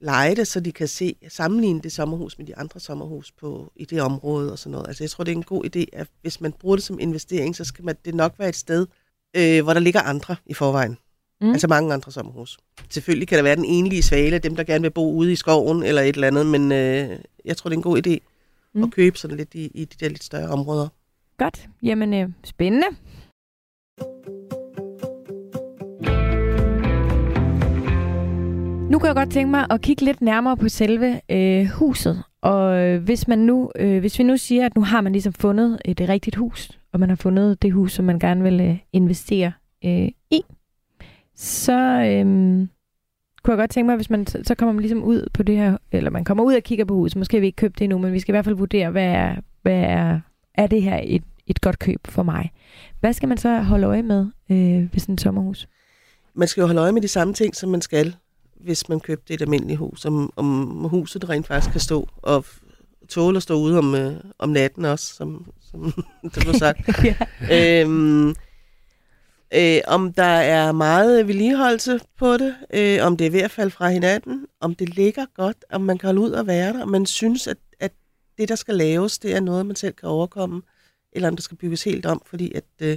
[0.03, 3.85] lege det, så de kan se, sammenligne det sommerhus med de andre sommerhus på, i
[3.85, 4.89] det område og sådan noget.
[4.89, 7.57] Altså jeg tror, det er en god idé, at hvis man bruger det som investering,
[7.57, 8.87] så skal man, det nok være et sted,
[9.37, 10.99] øh, hvor der ligger andre i forvejen.
[11.41, 11.51] Mm.
[11.51, 12.59] Altså mange andre sommerhus.
[12.91, 15.83] Selvfølgelig kan der være den enlige svale, dem der gerne vil bo ude i skoven
[15.83, 18.19] eller et eller andet, men øh, jeg tror, det er en god idé
[18.75, 18.83] mm.
[18.83, 20.89] at købe sådan lidt i, i de der lidt større områder.
[21.39, 21.69] Godt.
[21.83, 22.87] Jamen, øh, spændende.
[28.93, 32.23] Nu kan jeg godt tænke mig at kigge lidt nærmere på selve øh, huset.
[32.43, 35.33] Og øh, hvis, man nu, øh, hvis vi nu siger, at nu har man ligesom
[35.33, 38.61] fundet øh, et rigtigt hus, og man har fundet det hus, som man gerne vil
[38.61, 39.53] øh, investere
[39.85, 40.43] øh, i,
[41.37, 42.25] så øh,
[43.43, 45.57] kunne jeg godt tænke mig, hvis man så så kommer man ligesom ud på det
[45.57, 47.19] her, eller man kommer ud og kigger på huset.
[47.19, 49.07] Måske har vi ikke købt det endnu, men vi skal i hvert fald vurdere, hvad
[49.07, 50.21] er, hvad er,
[50.55, 52.53] er det her et, et godt køb for mig.
[53.01, 55.69] Hvad skal man så holde øje med øh, ved sådan et sommerhus?
[56.35, 58.17] man skal jo holde øje med de samme ting, som man skal,
[58.63, 60.05] hvis man købte et almindeligt hus.
[60.05, 62.45] Om, om huset rent faktisk kan stå og
[63.09, 65.93] tåle at stå ude om, øh, om natten også, som, som
[66.35, 66.81] det blev sagt.
[67.51, 67.83] ja.
[67.83, 68.35] øhm,
[69.55, 73.71] øh, om der er meget vedligeholdelse på det, øh, om det er ved at falde
[73.71, 76.89] fra hinanden, om det ligger godt, om man kan holde ud og være der, om
[76.89, 77.93] man synes, at, at
[78.39, 80.63] det, der skal laves, det er noget, man selv kan overkomme,
[81.13, 82.97] eller om det skal bygges helt om, fordi at øh,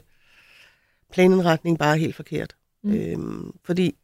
[1.13, 2.56] planindretningen bare er helt forkert.
[2.84, 2.93] Mm.
[2.93, 3.95] Øhm, fordi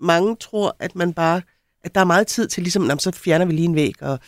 [0.00, 1.42] mange tror, at man bare,
[1.84, 4.18] at der er meget tid til, ligesom, "Nå, så fjerner vi lige en væg og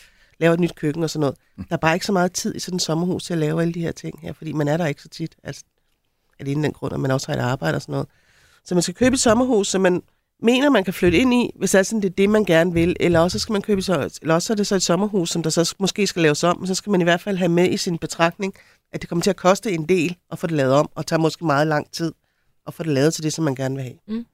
[0.40, 1.36] laver et nyt køkken og sådan noget.
[1.56, 3.74] Der er bare ikke så meget tid i sådan en sommerhus til at lave alle
[3.74, 5.36] de her ting her, fordi man er der ikke så tit.
[5.44, 5.64] Altså,
[6.40, 8.08] alene den grund, at man også har et arbejde og sådan noget.
[8.64, 10.02] Så man skal købe et sommerhus, som man
[10.42, 12.96] mener, man kan flytte ind i, hvis altså det er det, man gerne vil.
[13.00, 15.50] Eller også skal man købe så, eller også er det så et sommerhus, som der
[15.50, 17.76] så måske skal laves om, men så skal man i hvert fald have med i
[17.76, 18.54] sin betragtning,
[18.92, 21.20] at det kommer til at koste en del at få det lavet om, og tager
[21.20, 22.12] måske meget lang tid
[22.66, 24.24] at få det lavet til det, som man gerne vil have.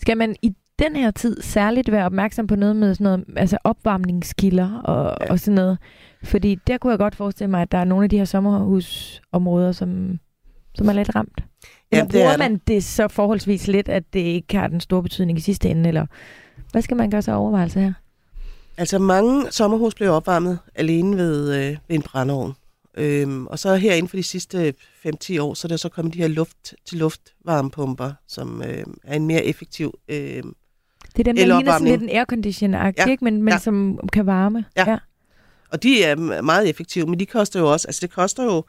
[0.00, 3.58] Skal man i den her tid særligt være opmærksom på noget med sådan noget, altså
[3.64, 5.30] opvarmningskilder og, ja.
[5.32, 5.78] Og sådan noget?
[6.24, 9.72] Fordi der kunne jeg godt forestille mig, at der er nogle af de her sommerhusområder,
[9.72, 10.18] som,
[10.74, 11.40] som er lidt ramt.
[11.92, 12.38] Eller Ja, det er bruger der.
[12.38, 15.88] man det så forholdsvis lidt, at det ikke har den store betydning i sidste ende?
[15.88, 16.06] Eller
[16.72, 17.92] hvad skal man gøre sig overvejelser her?
[18.76, 22.52] Altså mange sommerhus blev opvarmet alene ved, øh, ved en brændeovn.
[22.96, 24.74] Øhm, og så her inden for de sidste
[25.06, 29.16] 5-10 år, så er der så kommet de her luft til luftvarmepumper, som øh, er
[29.16, 29.94] en mere effektiv.
[30.08, 30.42] Øh,
[31.16, 33.24] Det er dem, der ligner sådan lidt en airconditioner Ja, ikke?
[33.24, 33.58] Men, men ja.
[33.58, 34.64] som kan varme.
[34.76, 34.98] Ja.
[35.70, 38.64] Og de er meget effektive, men de koster jo også, altså det koster jo,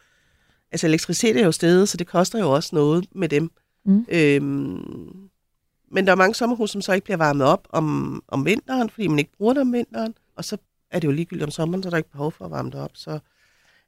[0.72, 3.52] altså elektricitet er jo stedet, så det koster jo også noget med dem.
[3.86, 4.06] Mm.
[4.10, 5.30] Øhm,
[5.92, 9.08] men der er mange sommerhus, som så ikke bliver varmet op om, om vinteren, fordi
[9.08, 10.58] man ikke bruger det om vinteren, og så
[10.92, 12.80] er det jo ligegyldigt om sommeren, så er der ikke behov for at varme det
[12.80, 12.92] op.
[12.94, 13.20] Så,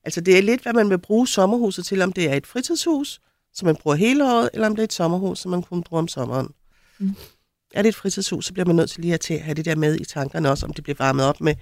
[0.04, 3.22] altså det er lidt, hvad man vil bruge sommerhuset til, om det er et fritidshus,
[3.54, 6.02] som man bruger hele året, eller om det er et sommerhus, som man kun bruger
[6.02, 6.50] om sommeren.
[7.00, 7.15] Mm.
[7.75, 9.75] Er det et fritidshus, så bliver man nødt til lige at tage- have det der
[9.75, 11.55] med i tankerne også, om det bliver varmet op med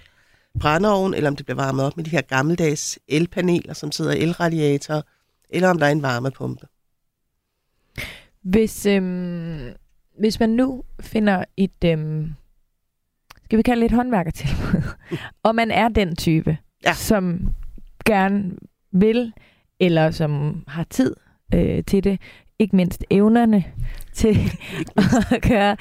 [0.60, 4.20] brændeovn, eller om det bliver varmet op med de her gammeldags elpaneler, som sidder i
[4.22, 5.02] elradiatorer,
[5.50, 6.68] eller om der er en varmepumpe.
[8.42, 9.70] Hvis, øhm,
[10.20, 12.32] hvis man nu finder et, øhm,
[13.44, 14.82] skal vi kalde det et håndværkertilbud,
[15.44, 16.94] og man er den type, Ja.
[16.94, 17.40] som
[18.06, 18.52] gerne
[18.92, 19.34] vil,
[19.80, 21.16] eller som har tid
[21.54, 22.20] øh, til det,
[22.64, 23.64] ikke mindst evnerne
[24.14, 24.38] til
[25.36, 25.78] at gøre,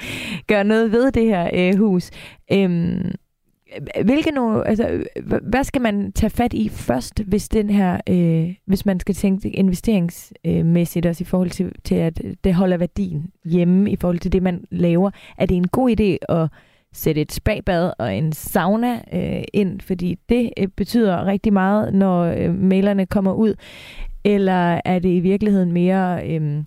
[0.47, 2.11] gøre noget ved det her øh, hus.
[2.51, 3.11] Øhm,
[4.05, 5.03] hvilke nu, altså,
[5.41, 9.49] hvad skal man tage fat i først, hvis den her, øh, hvis man skal tænke
[9.49, 14.43] investeringsmæssigt også i forhold til, til, at det holder værdien hjemme i forhold til det,
[14.43, 15.11] man laver?
[15.37, 16.49] Er det en god idé at
[16.93, 22.23] sætte et spagbad og en sauna øh, ind, fordi det øh, betyder rigtig meget, når
[22.23, 23.55] øh, mailerne kommer ud?
[24.23, 26.63] Eller er det i virkeligheden mere, øh,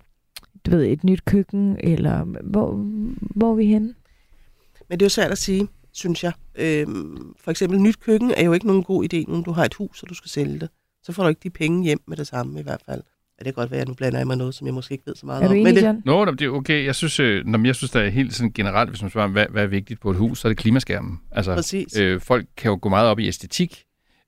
[0.71, 2.71] du ved, et nyt køkken, eller hvor,
[3.35, 3.93] hvor er vi henne?
[4.89, 6.31] Men det er jo svært at sige, synes jeg.
[6.55, 9.73] Øhm, for eksempel, nyt køkken er jo ikke nogen god idé, når du har et
[9.73, 10.69] hus, og du skal sælge det.
[11.03, 13.01] Så får du ikke de penge hjem med det samme i hvert fald.
[13.39, 15.03] Ja, det kan godt være, at nu blander jeg mig noget, som jeg måske ikke
[15.07, 15.57] ved så meget Er du om.
[15.57, 16.05] enig, Men det?
[16.05, 16.85] Nå, nå, det er okay.
[16.85, 19.27] Jeg synes, øh, nå, men jeg synes, der er helt sådan generelt, hvis man spørger,
[19.29, 21.19] hvad, hvad er vigtigt på et hus, så er det klimaskærmen.
[21.31, 21.97] Altså, præcis.
[21.99, 23.83] øh, folk kan jo gå meget op i æstetik,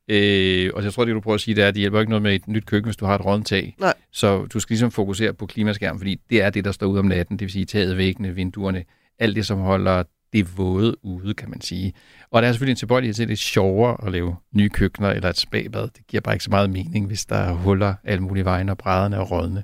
[0.09, 2.09] øh, og jeg tror, det du prøver at sige, det er, at det hjælper ikke
[2.09, 3.75] noget med et nyt køkken, hvis du har et rådent tag.
[3.79, 3.93] Nej.
[4.11, 7.05] Så du skal ligesom fokusere på klimaskærmen, fordi det er det, der står ud om
[7.05, 8.83] natten, det vil sige taget, væggene, vinduerne,
[9.19, 11.93] alt det, som holder det våde ude, kan man sige.
[12.31, 15.09] Og der er selvfølgelig en tilbøjelighed til, at det er sjovere at lave nye køkkener
[15.09, 15.81] eller et spagbad.
[15.81, 18.77] Det giver bare ikke så meget mening, hvis der er huller alle mulige vejen, og
[18.77, 19.63] brædderne er rådne.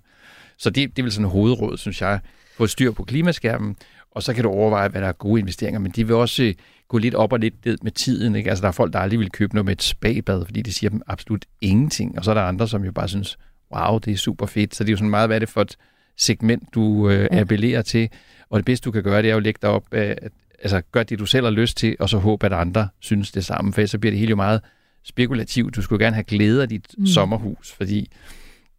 [0.58, 2.20] Så det, det er vel sådan en hovedråd, synes jeg.
[2.58, 3.76] Få styr på klimaskærmen,
[4.12, 5.80] og så kan du overveje, hvad der er gode investeringer.
[5.80, 6.54] Men de vil også
[6.88, 8.36] gå lidt op og lidt ned med tiden.
[8.36, 8.50] Ikke?
[8.50, 10.90] Altså, der er folk, der aldrig vil købe noget med et spagbad, fordi det siger
[10.90, 12.18] dem absolut ingenting.
[12.18, 13.38] Og så er der andre, som jo bare synes,
[13.76, 14.76] wow, det er super fedt.
[14.76, 15.76] Så det er jo sådan meget, hvad er det for et
[16.18, 17.40] segment, du øh, Ja.
[17.40, 18.10] appellerer til.
[18.50, 20.16] Og det bedste, du kan gøre, det er jo at lægge dig op, øh,
[20.64, 23.46] altså gør det, du selv har lyst til, og så håbe, at andre synes det
[23.46, 23.74] samme.
[23.74, 24.62] For så bliver det hele jo meget
[25.04, 25.76] spekulativt.
[25.76, 27.02] Du skulle gerne have glæde af dit Mm.
[27.02, 27.08] mm.
[27.08, 28.10] sommerhus, fordi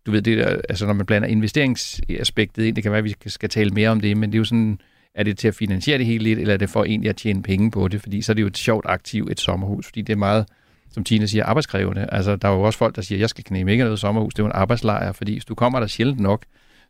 [0.06, 3.10] du ved, det der, altså når man blander investeringsaspektet ind, det kan være, at vi
[3.10, 4.78] skal- skal tale mere om det, men det er jo sådan,
[5.16, 7.42] er det til at finansiere det hele lidt, eller er det for egentlig at tjene
[7.42, 8.00] penge på det?
[8.00, 10.46] Fordi så er det jo et sjovt aktiv, et sommerhus, fordi det er meget,
[10.90, 12.06] som Tina siger, arbejdskrævende.
[12.12, 14.38] Altså, der er jo også folk, der siger, jeg skal knæme ikke noget sommerhus, det
[14.38, 16.42] er jo en arbejdslejr, fordi hvis du kommer der sjældent nok,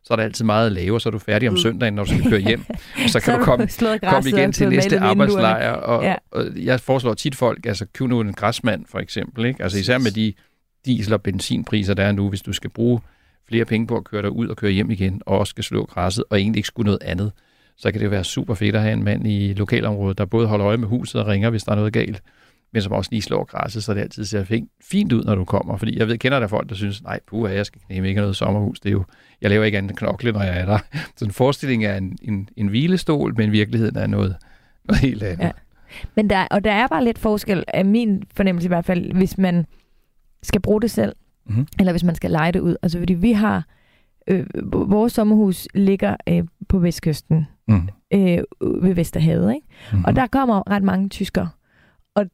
[0.03, 1.57] så er der altid meget at lave, så er du færdig om Mm.
[1.57, 2.63] søndagen, når du skal køre hjem.
[3.03, 3.67] Og så kan har du komme,
[4.03, 5.71] komme igen til næste arbejdslejr.
[5.71, 6.15] Og, ja.
[6.31, 9.45] og jeg foreslår tit folk, altså køb nu en græsmand for eksempel.
[9.45, 9.63] Ikke?
[9.63, 10.33] Altså især med de
[10.85, 12.99] diesel- og benzinpriser, der er nu, hvis du skal bruge
[13.49, 15.85] flere penge på at køre dig ud og køre hjem igen, og også skal slå
[15.85, 17.31] græsset, og egentlig ikke skulle noget andet,
[17.77, 20.67] så kan det være super fedt at have en mand i lokalområdet, der både holder
[20.67, 22.21] øje med huset og ringer, hvis der er noget galt,
[22.73, 25.45] men som også lige slår græsset, så det altid ser fint, fint ud, når du
[25.45, 25.77] kommer.
[25.77, 28.35] Fordi jeg ved, kender der folk, der synes, nej, puha, jeg skal knæme ikke noget
[28.35, 28.79] sommerhus.
[28.79, 29.03] Det er jo,
[29.41, 30.77] jeg laver ikke andet end knokle, når jeg er der.
[31.15, 34.35] Så en forestilling er en, en, en hvilestol, men virkeligheden er noget,
[34.85, 35.45] noget helt andet.
[35.45, 35.51] Ja.
[36.15, 39.37] Men der, og der er bare lidt forskel, af min fornemmelse i hvert fald, hvis
[39.37, 39.65] man
[40.43, 41.15] skal bruge det selv,
[41.49, 41.67] Mhm.
[41.79, 42.75] eller hvis man skal lege det ud.
[42.81, 43.63] Altså fordi vi har,
[44.27, 47.81] øh, vores sommerhus ligger øh, på vestkysten, Mm.
[48.13, 49.67] øh, ved Vesterhavet, ikke?
[49.93, 50.03] Mm.
[50.05, 51.49] Og der kommer ret mange tyskere.
[52.15, 52.25] Og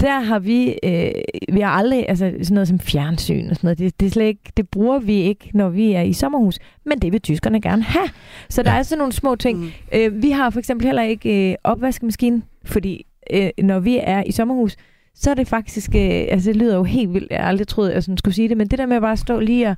[0.00, 1.10] der har vi, øh,
[1.54, 4.24] vi har aldrig, altså sådan noget som fjernsyn og sådan noget, det, det, er slet
[4.24, 7.82] ikke, det bruger vi ikke, når vi er i sommerhus, men det vil tyskerne gerne
[7.82, 8.08] have.
[8.48, 8.78] Så der Ja.
[8.78, 9.58] er sådan nogle små ting.
[9.58, 9.70] Mm.
[9.94, 14.32] Øh, vi har for eksempel heller ikke øh, opvaskemaskine, fordi øh, når vi er i
[14.32, 14.76] sommerhus,
[15.14, 17.88] så er det faktisk, øh, altså det lyder jo helt vildt, jeg har aldrig troet,
[17.88, 19.76] at jeg sådan skulle sige det, men det der med at bare stå lige og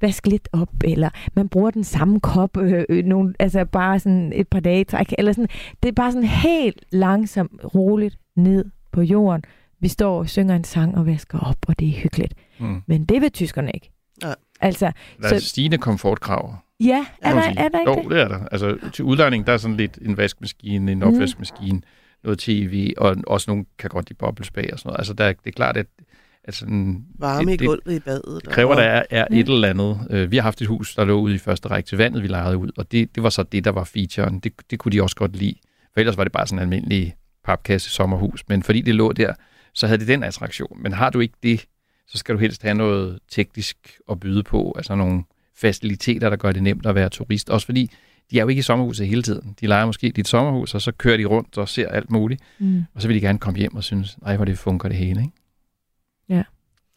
[0.00, 4.32] vaske lidt op, eller man bruger den samme kop, øh, øh, nogle, altså bare sådan
[4.34, 5.48] et par dage træk, eller sådan,
[5.82, 9.42] det er bare sådan helt langsomt, roligt ned på jorden.
[9.80, 12.34] Vi står og synger en sang og vasker op, og det er hyggeligt.
[12.58, 12.82] Mm.
[12.86, 13.90] Men det vil tyskerne ikke.
[14.22, 14.34] Nej.
[14.60, 16.54] Altså, Der er Så- stigende komfortkrav.
[16.80, 18.10] ja, er, der, er der ikke Jo, det?
[18.10, 18.46] det er der.
[18.52, 21.08] Altså, til udlejning, der er sådan lidt en vaskemaskine, en Mhm.
[21.08, 21.80] opvaskemaskine,
[22.24, 24.98] noget tv, og også nogle kan godt lide boblespag og sådan noget.
[24.98, 25.86] Altså, der, er- det er klart, at,
[26.46, 28.42] at sådan, Varme i det, det gulvet i badet.
[28.48, 29.40] kræver, og- der er, er Ja.
[29.40, 30.06] et eller andet.
[30.10, 32.28] Øh, vi har haft et hus, der lå ude i første række til vandet, vi
[32.28, 34.38] lejede ud, og det, det var så det, der var featuren.
[34.40, 35.54] Det, det kunne de også godt lide.
[35.92, 38.44] For ellers var det bare sådan en almindelig papkasse sommerhus.
[38.48, 39.34] Men fordi det lå der,
[39.74, 40.82] så havde det den attraktion.
[40.82, 41.64] Men har du ikke det,
[42.08, 43.76] så skal du helst have noget teknisk
[44.10, 45.22] at byde på, altså nogle
[45.60, 47.50] faciliteter, der gør det nemt at være turist.
[47.50, 47.90] Også fordi
[48.30, 49.54] de er jo ikke i sommerhuset hele tiden.
[49.60, 52.42] De leger måske dit sommerhus, og så kører de rundt og ser alt muligt.
[52.58, 52.84] Mm.
[52.94, 55.20] Og så vil de gerne komme hjem og synes, nej, hvor det fungerer det hele.
[55.20, 55.32] Ikke?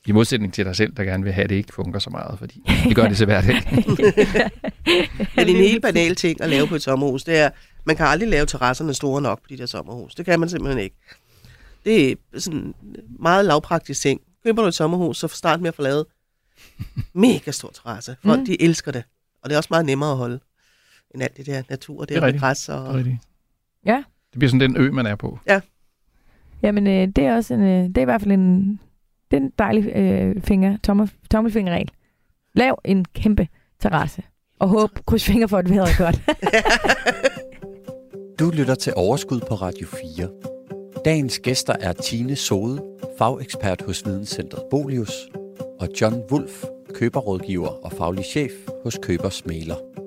[0.05, 2.39] I modsætning til dig selv, der gerne vil have, at det ikke fungerer så meget,
[2.39, 3.55] fordi det gør det til hverdag.
[5.35, 7.49] Men en helt banal ting at lave på et sommerhus, det er,
[7.85, 10.15] man kan aldrig lave terrasserne store nok på de der sommerhus.
[10.15, 10.95] Det kan man simpelthen ikke.
[11.85, 12.73] Det er sådan
[13.19, 14.21] meget lavpraktisk ting.
[14.43, 16.05] Køber du et sommerhus, så start med at få lavet
[17.13, 18.15] mega stor terrasse.
[18.25, 18.45] Folk, Mm.
[18.45, 19.03] de elsker det.
[19.43, 20.39] Og det er også meget nemmere at holde,
[21.13, 22.41] end alt det der natur, det, er det med rigtigt.
[22.41, 22.69] græs.
[22.69, 22.93] Og...
[22.95, 23.17] Rigtigt.
[23.85, 24.03] Ja.
[24.31, 25.39] Det bliver sådan den ø, man er på.
[26.62, 28.79] Jamen, øh, det er også en, øh, det er i hvert fald en,
[29.31, 31.91] den dejlige øh, finger, tommer, tommelfingerregel.
[32.53, 33.47] Lav en kæmpe
[33.79, 34.23] terrasse.
[34.59, 36.21] Og håb, kryds fingre for, at vejret er godt.
[38.39, 40.29] Du lytter til Overskud på Radio 4.
[41.05, 42.83] Dagens gæster er Tine Sode,
[43.17, 45.27] fagekspert hos Videnscentret Bolius,
[45.79, 46.63] og John Wolf,
[46.93, 48.51] køberrådgiver og faglig chef
[48.83, 49.98] hos Købers Mailer.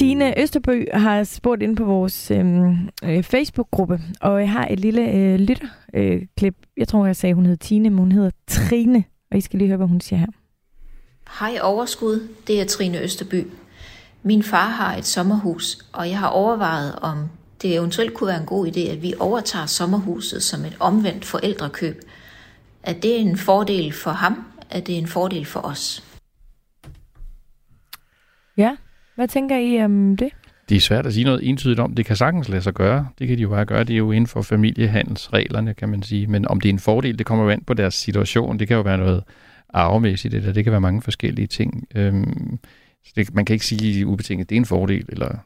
[0.00, 5.12] Tine Østerbø har spurgt ind på vores øhm, øh, Facebook-gruppe, og jeg har et lille
[5.12, 5.70] øh, lytterklip.
[5.94, 6.54] Øh, klip.
[6.76, 9.04] jeg tror, jeg sagde, hun hed Tine, men hun hedder Trine.
[9.30, 10.26] Og I skal lige høre, hvad hun siger her.
[11.40, 13.46] Hej Overskud, det er Trine Østerby.
[14.22, 17.28] Min far har et sommerhus, og jeg har overvejet, om
[17.62, 22.02] det eventuelt kunne være en god idé, at vi overtager sommerhuset som et omvendt forældrekøb.
[22.82, 24.44] Er det en fordel for ham?
[24.70, 26.04] Er det en fordel for os?
[28.56, 28.76] Ja,
[29.14, 30.28] hvad tænker I om det?
[30.68, 31.94] Det er svært at sige noget entydigt om.
[31.94, 33.08] Det kan sagtens lade sig gøre.
[33.18, 33.84] Det kan de jo bare gøre.
[33.84, 36.26] Det er jo inden for familiehandelsreglerne, kan man sige.
[36.26, 38.58] Men om det er en fordel, det kommer jo an på deres situation.
[38.58, 39.22] Det kan jo være noget
[39.68, 41.86] arvemæssigt, eller det kan være mange forskellige ting.
[41.94, 42.58] Øhm,
[43.04, 45.36] så det, man kan ikke sige ubetinget, det er en fordel, eller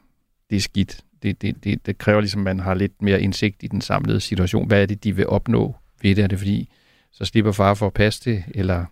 [0.49, 1.01] det er skidt.
[1.23, 4.19] Det, det, det, det kræver ligesom, at man har lidt mere indsigt i den samlede
[4.19, 4.67] situation.
[4.67, 6.23] Hvad er det, de vil opnå ved det?
[6.23, 6.69] Er det fordi,
[7.11, 8.85] så slipper far for at passe det, eller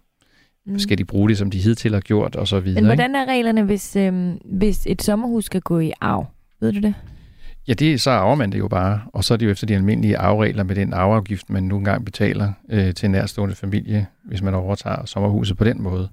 [0.66, 0.80] Mm.
[0.80, 2.82] skal de bruge det, som de hidtil har gjort, og så videre.
[2.82, 6.26] Men hvordan er reglerne, hvis, øhm, hvis et sommerhus skal gå i arv?
[6.62, 6.94] Ved du det?
[7.68, 9.76] Ja, det, så arver man det jo bare, og så er det jo efter de
[9.76, 14.42] almindelige arveregler med den arveafgift, man nogle gange betaler øh, til en nærstående familie, hvis
[14.42, 16.10] man overtager sommerhuset på den måde.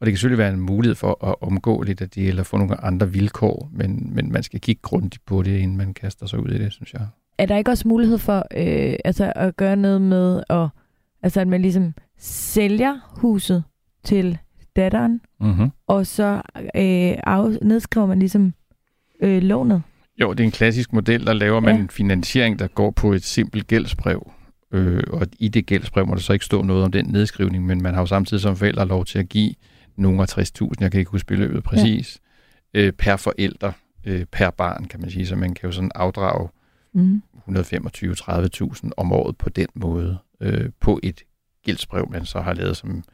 [0.00, 2.56] Og det kan selvfølgelig være en mulighed for at omgå lidt af det, eller få
[2.56, 6.38] nogle andre vilkår, men, men man skal kigge grundigt på det, inden man kaster sig
[6.38, 7.02] ud i det, synes jeg.
[7.38, 10.68] Er der ikke også mulighed for øh, altså at gøre noget med, at,
[11.22, 13.64] altså at man ligesom sælger huset
[14.04, 14.38] til
[14.76, 15.70] datteren, Mm-hmm.
[15.86, 18.54] og så øh, af, nedskriver man ligesom
[19.22, 19.82] øh, lånet?
[20.20, 21.80] Jo, det er en klassisk model, der laver man Ja.
[21.80, 24.32] en finansiering, der går på et simpelt gældsbrev.
[24.72, 27.82] Øh, og i det gældsbrev må der så ikke stå noget om den nedskrivning, men
[27.82, 29.54] man har jo samtidig som forældre lov til at give
[29.96, 32.20] nogle af 60.000, jeg kan ikke huske beløbet præcis,
[32.74, 32.80] ja.
[32.80, 33.72] øh, per forælder,
[34.04, 35.26] øh, per barn, kan man sige.
[35.26, 36.48] Så man kan jo sådan afdrage
[36.96, 37.22] Mm.
[37.48, 41.22] 125-30.000 om året på den måde, øh, på et
[41.64, 43.04] gældsbrev, man så har lavet, som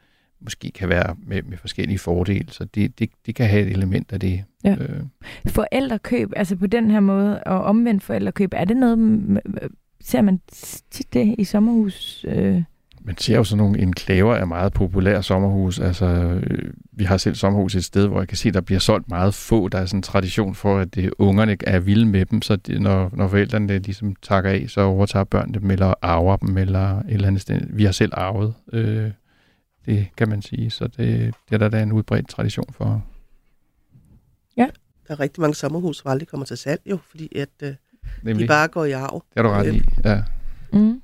[0.41, 2.51] måske kan være med, med forskellige fordele.
[2.51, 4.43] Så det, det, det kan have et element af det.
[4.63, 4.75] Ja.
[4.79, 5.01] Øh,
[5.47, 8.97] Forældrekøb, altså på den her måde, og omvendt forældrekøb, er det noget,
[10.01, 10.39] ser man
[10.91, 12.25] tit det i sommerhus?
[12.27, 12.63] Øh?
[13.03, 15.79] Man ser jo sådan nogle enklaver af meget populære sommerhus.
[15.79, 19.09] Altså, øh, vi har selv sommerhus et sted, hvor jeg kan se, der bliver solgt
[19.09, 19.67] meget få.
[19.67, 22.81] Der er sådan en tradition for, at det, ungerne er vilde med dem, så det,
[22.81, 27.03] når, når forældrene ligesom takker af, så overtager børnene dem, eller arver dem, eller et
[27.07, 27.61] eller andet sted.
[27.69, 29.09] Vi har selv arvet, øh,
[29.85, 30.69] det kan man sige.
[30.69, 30.97] Så det,
[31.49, 33.03] det er der, der er en udbredt tradition for.
[35.11, 37.75] Der er rigtig mange sommerhus, som aldrig kommer til salg, jo, fordi at, øh, de
[38.21, 39.23] Nemlig, bare går i arv.
[39.33, 39.81] det er du ret i.
[40.05, 40.21] Ja.
[40.73, 41.01] Mm.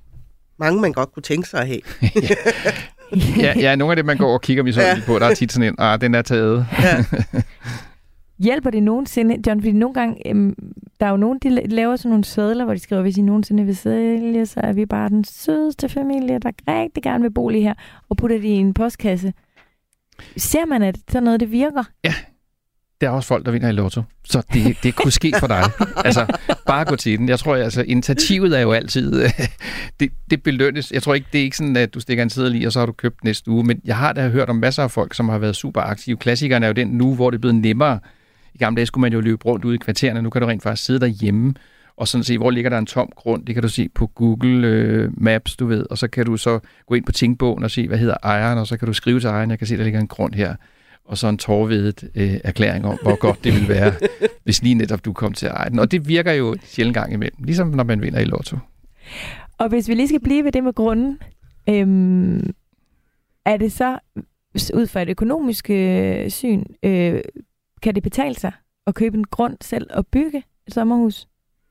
[0.58, 1.82] Mange, man godt kunne tænke sig at have.
[3.46, 5.14] ja, ja, nogle af dem, man går og kigger misundeligt ja.
[5.14, 6.66] på, der er tit sådan en, ah, den er taget.
[6.82, 7.04] Ja.
[8.40, 9.62] Hjælper det nogensinde, John?
[9.62, 10.56] Fordi nogle gange, øhm,
[11.00, 13.22] der er jo nogen, de la- laver sådan nogle sædler, hvor de skriver, hvis I
[13.22, 17.50] nogensinde vil sælge, så er vi bare den sødeste familie, der rigtig gerne vil bo
[17.50, 17.74] lige her,
[18.10, 19.34] og putter det i en postkasse.
[20.38, 21.84] Ser man, at sådan noget, det virker?
[23.02, 24.02] der er også folk, der vinder i lotto.
[24.26, 25.64] Så det, det kunne ske for dig.
[26.06, 27.30] altså, bare gå til den.
[27.30, 29.30] Jeg tror, altså, initiativet er jo altid...
[30.00, 30.92] det, det belønnes.
[30.92, 32.80] Jeg tror ikke, det er ikke sådan, at du stikker en seddel i, og så
[32.80, 33.64] har du købt næste uge.
[33.64, 36.18] Men jeg har da hørt om masser af folk, som har været super aktive.
[36.18, 38.00] Klassikeren er jo den nu, hvor det er blevet nemmere.
[38.58, 40.22] I gamle dage skulle man jo løbe rundt ude i kvartererne.
[40.22, 41.54] Nu kan du rent faktisk sidde derhjemme
[41.98, 43.46] og sådan se, hvor ligger der en tom grund.
[43.46, 45.86] Det kan du se på Google øh, Maps, du ved.
[45.90, 48.68] Og så kan du så gå ind på tingbogen og se, hvad hedder ejeren, og
[48.68, 50.56] så kan du skrive til ejeren, jeg kan se, der ligger en grund her
[51.08, 53.94] og så en tårvedet øh, erklæring om, hvor godt det ville være,
[54.44, 55.80] hvis lige netop du kom til at eje den.
[55.80, 58.58] Og det virker jo sjældent gang imellem, ligesom når man vinder i lotto.
[59.58, 61.20] Og hvis vi lige skal blive ved det med grunden,
[61.70, 62.54] øhm,
[63.46, 64.00] er det så
[64.74, 67.22] ud fra et økonomisk øh, syn, øh,
[67.82, 68.52] kan det betale sig
[68.88, 71.28] at købe en grund selv og bygge et sommerhus?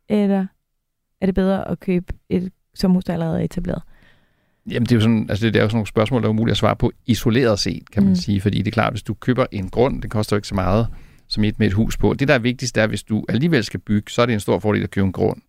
[0.09, 0.47] Eller
[1.21, 3.83] er det bedre at købe et sommerhus, der allerede er etableret?
[4.71, 6.53] Jamen, det er jo sådan, altså det er jo sådan nogle spørgsmål, der er umuligt
[6.53, 8.17] at svare på isoleret set, kan man Mm.
[8.17, 8.41] sige.
[8.41, 10.89] Fordi det er klart, hvis du køber en grund, det koster jo ikke så meget
[11.29, 12.15] som et med et hus på.
[12.15, 14.59] Det, der er vigtigst, er, hvis du alligevel skal bygge, så er det en stor
[14.59, 15.43] fordel at købe en grund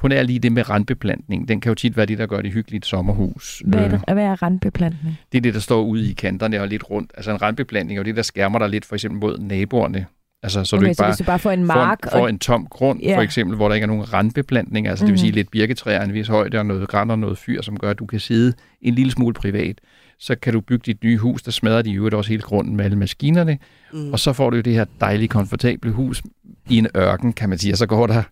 [0.00, 1.48] på nær lige det med randbeplantning.
[1.48, 3.62] Den kan jo tit være det, der gør det hyggeligt sommerhus.
[3.66, 5.18] Hvad er, Øh, det, hvad er randbeplantning?
[5.32, 7.10] det er det, der står ude i kanterne og lidt rundt.
[7.16, 10.06] Altså en randbeplantning er jo det, der skærmer dig lidt for eksempel mod naboerne.
[10.42, 12.10] Altså, så okay, du ikke så bare hvis du bare får en får mark, en,
[12.12, 13.16] får og, en tom grund, Ja.
[13.16, 15.18] for eksempel, hvor der ikke er nogen randbeplantning, altså det vil Mhm.
[15.18, 17.98] sige lidt birketræer, en vis højde og noget græn og noget fyr, som gør, at
[17.98, 19.78] du kan sidde en lille smule privat.
[20.18, 22.76] Så kan du bygge dit nye hus, der smadrer de i øvrigt også hele grunden
[22.76, 23.58] med alle maskinerne,
[23.92, 24.12] Mm.
[24.12, 26.22] og så får du jo det her dejlige, komfortable hus
[26.68, 28.22] i en ørken, kan man sige, og så går der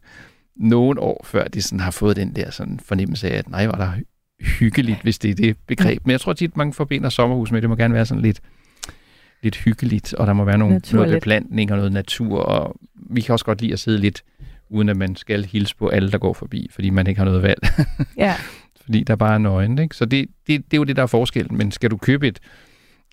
[0.59, 3.73] nogle år, før de sådan har fået den der sådan fornemmelse af, at nej, var
[3.75, 6.07] der hy- hyggeligt, hvis det er det begreb.
[6.07, 8.41] Men jeg tror tit, mange forbinder sommerhus med, det må gerne være sådan lidt,
[9.43, 12.77] lidt hyggeligt, og der må være nogle, noget beplantning og noget natur, og
[13.11, 14.23] vi kan også godt lide at sidde lidt,
[14.71, 17.43] uden at man skal hilse på alle, der går forbi, fordi man ikke har noget
[17.43, 17.61] valg,
[18.17, 18.35] ja,
[18.85, 19.79] fordi der bare er nøgen.
[19.79, 19.97] Ikke?
[19.97, 21.59] Så det, det, det er jo det, der er forskellen.
[21.59, 22.39] Men skal du købe et,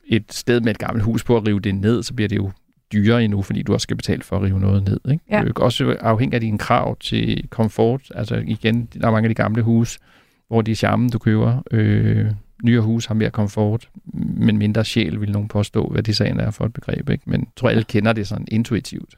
[0.07, 2.51] et sted med et gammelt hus på at rive det ned, så bliver det jo
[2.93, 4.99] dyrere endnu, fordi du også skal betale for at rive noget ned.
[5.11, 5.23] Ikke?
[5.29, 5.39] Ja.
[5.39, 8.01] Det er jo også afhængig af dine krav til komfort.
[8.15, 9.99] Altså igen, der er mange af de gamle huse,
[10.47, 11.63] hvor det er charmen, du køber.
[11.71, 12.31] Øh,
[12.63, 13.89] nyere hus har mere komfort,
[14.37, 17.09] men mindre sjæl, vil nogen påstå, hvad det sagen er for et begreb.
[17.09, 17.23] Ikke?
[17.29, 19.15] Men jeg tror, alle kender det sådan intuitivt.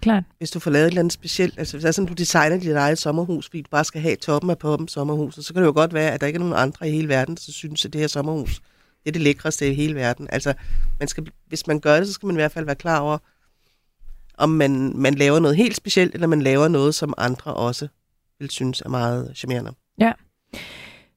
[0.00, 0.24] klart.
[0.38, 2.58] Hvis du får lavet et eller andet specielt, altså hvis det er sådan, du designer
[2.58, 5.66] dit eget sommerhus, fordi du bare skal have toppen af poppen sommerhuset, så kan det
[5.66, 7.92] jo godt være, at der ikke er nogen andre i hele verden, der synes, at
[7.92, 8.60] det her sommerhus,
[9.06, 10.28] det er det lækreste i hele verden.
[10.32, 10.54] Altså,
[10.98, 13.18] man skal, hvis man gør det, så skal man i hvert fald være klar over,
[14.38, 17.88] om man, man laver noget helt specielt, eller man laver noget, som andre også
[18.38, 19.72] vil synes er meget charmerende.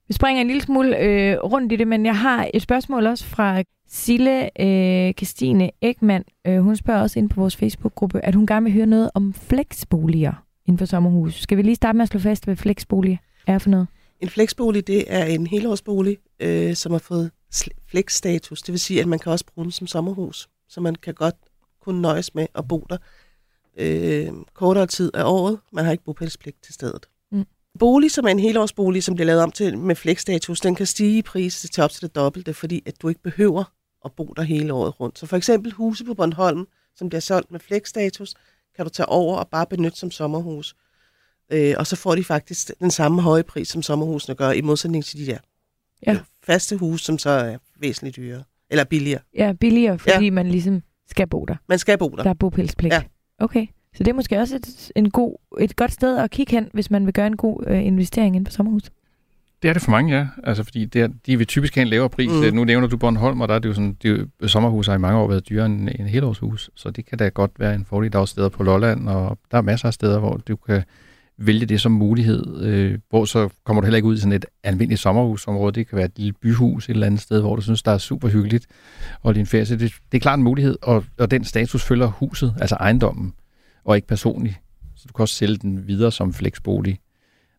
[0.10, 3.26] Vi springer en lille smule øh, rundt i det, men jeg har et spørgsmål også
[3.26, 6.24] fra Sille øh, Christine Ekman.
[6.48, 9.34] Øh, hun spørger også ind på vores Facebook-gruppe, at hun gerne vil høre noget om
[9.34, 11.42] flexboliger inden for sommerhus.
[11.42, 13.88] Skal vi lige starte med at slå fast, hvad flexbolig er for noget?
[14.20, 17.32] En flexbolig, det er en helårsbolig, øh, som har fået
[17.90, 18.62] flex-status.
[18.62, 20.50] Det vil sige, at man kan også bruge den som sommerhus.
[20.68, 21.36] Så man kan godt
[21.82, 22.98] kunne nøjes med at bo der
[23.78, 25.60] øh, kortere tid af året.
[25.72, 27.10] Man har ikke bopælspligt til stedet.
[27.32, 27.46] Mm.
[27.80, 31.18] Bolig, som er en helårsbolig, som bliver lavet om til med flex-status, den kan stige
[31.18, 33.64] i pris til op til det dobbelte, fordi at du ikke behøver
[34.06, 35.20] at bo der hele året rundt.
[35.20, 38.34] Så for eksempel huse på Bornholm, som bliver solgt med flex-status,
[38.76, 40.76] kan du tage over og bare benytte som sommerhus.
[41.52, 45.06] Øh, og så får de faktisk den samme høje pris, som sommerhusene gør, i modsætning
[45.06, 45.38] til de der
[46.08, 46.12] Ja.
[46.12, 48.44] øh, faste huse, som så er væsentligt dyrere.
[48.70, 49.22] Eller billigere.
[49.36, 50.32] Ja, billigere, fordi ja.
[50.32, 51.56] man ligesom skal bo der.
[51.70, 52.24] Man skal bo der.
[52.24, 52.94] Der er bopælspligt.
[52.94, 53.02] Ja.
[53.40, 53.68] Okay.
[53.96, 56.92] Så det er måske også et, en god, et godt sted at kigge hen, hvis
[56.92, 58.84] man vil gøre en god øh, investering ind på sommerhus.
[59.62, 60.28] Det er det for mange, ja.
[60.44, 62.30] Altså, fordi det er, de vil typisk have en lavere pris.
[62.30, 62.56] Mm.
[62.56, 64.96] Nu nævner du Bornholm, og der er det jo sådan, det er jo, sommerhus har
[64.96, 67.86] i mange år været dyrere end en helårshus, så det kan da godt være en
[67.86, 68.12] fordel.
[68.12, 70.84] Der er også steder på Lolland, og der er masser af steder, hvor du kan
[71.42, 74.46] vælge det som mulighed, øh, hvor så kommer du heller ikke ud i sådan et
[74.64, 75.72] almindeligt sommerhusområde.
[75.72, 77.98] Det kan være et lille byhus et eller andet sted, hvor du synes, der er
[77.98, 78.68] super hyggeligt
[79.22, 79.66] og din ferie.
[79.66, 83.34] Så det, det er klart en mulighed, og, og den status følger huset, altså ejendommen,
[83.84, 84.56] og ikke personligt.
[84.96, 87.00] Så du kan også sælge den videre som flexbolig,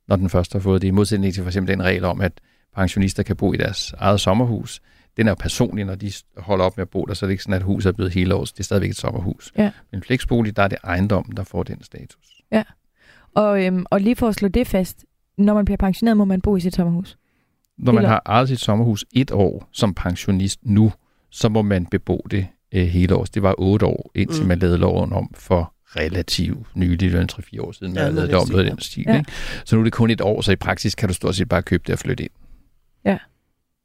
[0.08, 0.88] når den først har fået det.
[0.88, 2.32] I modsætning til for eksempel den regel om, at
[2.76, 4.80] pensionister kan bo i deres eget sommerhus.
[5.16, 7.32] Den er jo personlig, når de holder op med at bo der, så er det
[7.32, 8.52] ikke sådan, at huset er blevet hele års.
[8.52, 9.52] Det er stadigvæk et sommerhus.
[9.56, 9.70] Ja.
[9.92, 12.42] Men flexbolig, der er det ejendommen, der får den status.
[13.34, 15.04] Og, øhm, og lige for at slå det fast,
[15.38, 17.18] når man bliver pensioneret, må man bo i sit sommerhus.
[17.78, 20.92] Når man Eller- har ejet sit sommerhus et år som pensionist nu,
[21.30, 23.30] så må man bebo det øh, hele års.
[23.30, 24.48] Det var otte år, indtil Mm.
[24.48, 28.06] man lavede loven om for relativt nylig, det var en 3-4 år siden, man Ja,
[28.08, 29.04] ja, lavede det om noget den stil.
[29.06, 29.12] Ja.
[29.12, 29.18] Ja.
[29.18, 29.32] Ikke?
[29.64, 31.62] Så nu er det kun et år, så i praksis kan du stort set bare
[31.62, 32.30] købe det og flytte ind.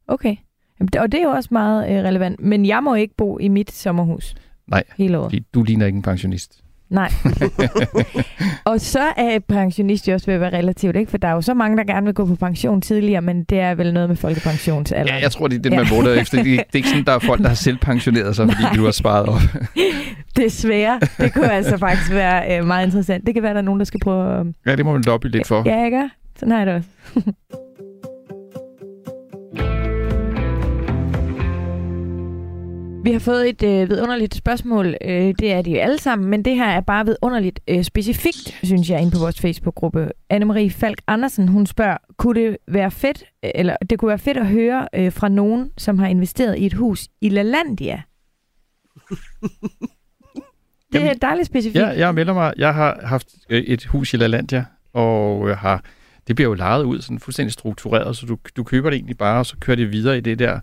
[0.07, 0.35] Okay.
[0.79, 2.39] Jamen, det- Og det er jo også meget øh, relevant.
[2.39, 4.35] Men jeg må ikke bo i mit sommerhus.
[4.67, 5.25] Nej, Hele året.
[5.25, 6.63] Fordi du ligner ikke en pensionist.
[6.95, 7.11] Nej.
[8.71, 11.11] og så er pensionist jo også ved at være relativt, ikke?
[11.11, 13.59] For der er jo så mange, der gerne vil gå på pension tidligere, men det
[13.59, 15.13] er vel noget med folkepensionsalder.
[15.15, 15.75] Ja, jeg tror, det er det, Ja.
[15.77, 16.43] man måler efter.
[16.43, 18.75] Det, er- det er ikke sådan, der er folk, der har selv pensioneret sig, fordi
[18.77, 19.41] du har sparet op.
[20.37, 20.99] Desværre.
[21.17, 23.25] Det kunne altså faktisk være øh, meget interessant.
[23.25, 24.53] Det kan være, der er nogen, der skal prøve.
[24.65, 25.63] Ja, det må man lobby lidt for.
[25.65, 26.09] Ja, ikke?
[26.39, 27.31] Sådan har jeg det også.
[33.05, 34.95] Vi har fået et øh, vidunderligt spørgsmål.
[35.01, 38.89] Øh, det er de alle sammen, men det her er bare vidunderligt øh, specifikt, synes
[38.89, 40.11] jeg, inde på vores Facebook-gruppe.
[40.33, 44.37] Anne-Marie Falk Andersen, hun spørger, kunne det være fedt, øh, eller det kunne være fedt
[44.37, 48.01] at høre øh, fra nogen, som har investeret i et hus i LaLandia?
[50.93, 51.81] det er dejligt specifikt.
[51.81, 52.53] Ja, jeg melder mig.
[52.57, 55.83] Jeg har haft øh, et hus i LaLandia, og jeg har,
[56.27, 59.39] det bliver jo lejet ud sådan fuldstændig struktureret, så du, du køber det egentlig bare,
[59.39, 60.59] og så kører det videre i det der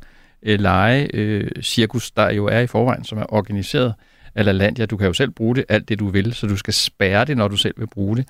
[0.46, 3.94] øh, leje øh, cirkus, der jo er i forvejen, som er organiseret
[4.34, 4.86] af LaLandia.
[4.86, 7.36] Du kan jo selv bruge det alt det, du vil, så du skal spærre det,
[7.36, 8.28] når du selv vil bruge det.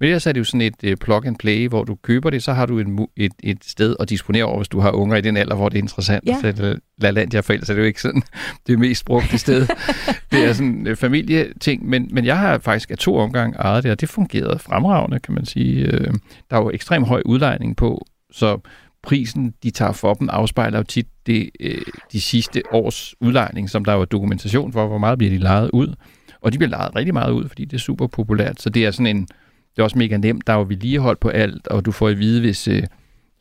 [0.00, 2.42] Men ellers er det jo sådan et uh, plug and play, hvor du køber det,
[2.42, 5.20] så har du en, et, et sted at disponere over, hvis du har unger i
[5.20, 6.74] den alder, hvor det er interessant Ja.
[6.98, 8.22] LaLandia for ellers er det jo ikke sådan
[8.66, 9.66] det mest brugte sted.
[10.32, 13.90] det er sådan en familieting, men, men jeg har faktisk af to omgange ejet det,
[13.90, 15.86] og det fungerede fremragende, kan man sige.
[15.86, 16.14] Øh,
[16.50, 18.58] Der er jo ekstrem høj udlejning på, så
[19.04, 21.82] prisen, de tager for dem, afspejler jo tit det, øh,
[22.12, 25.70] de sidste års udlejning, som der jo er dokumentation for, hvor meget bliver de lejet
[25.72, 25.94] ud.
[26.40, 28.62] Og de bliver lejet rigtig meget ud, fordi det er super populært.
[28.62, 30.46] Så det er sådan en, det er også mega nemt.
[30.46, 32.82] Der er jo vedligehold på alt, og du får at vide, hvis øh,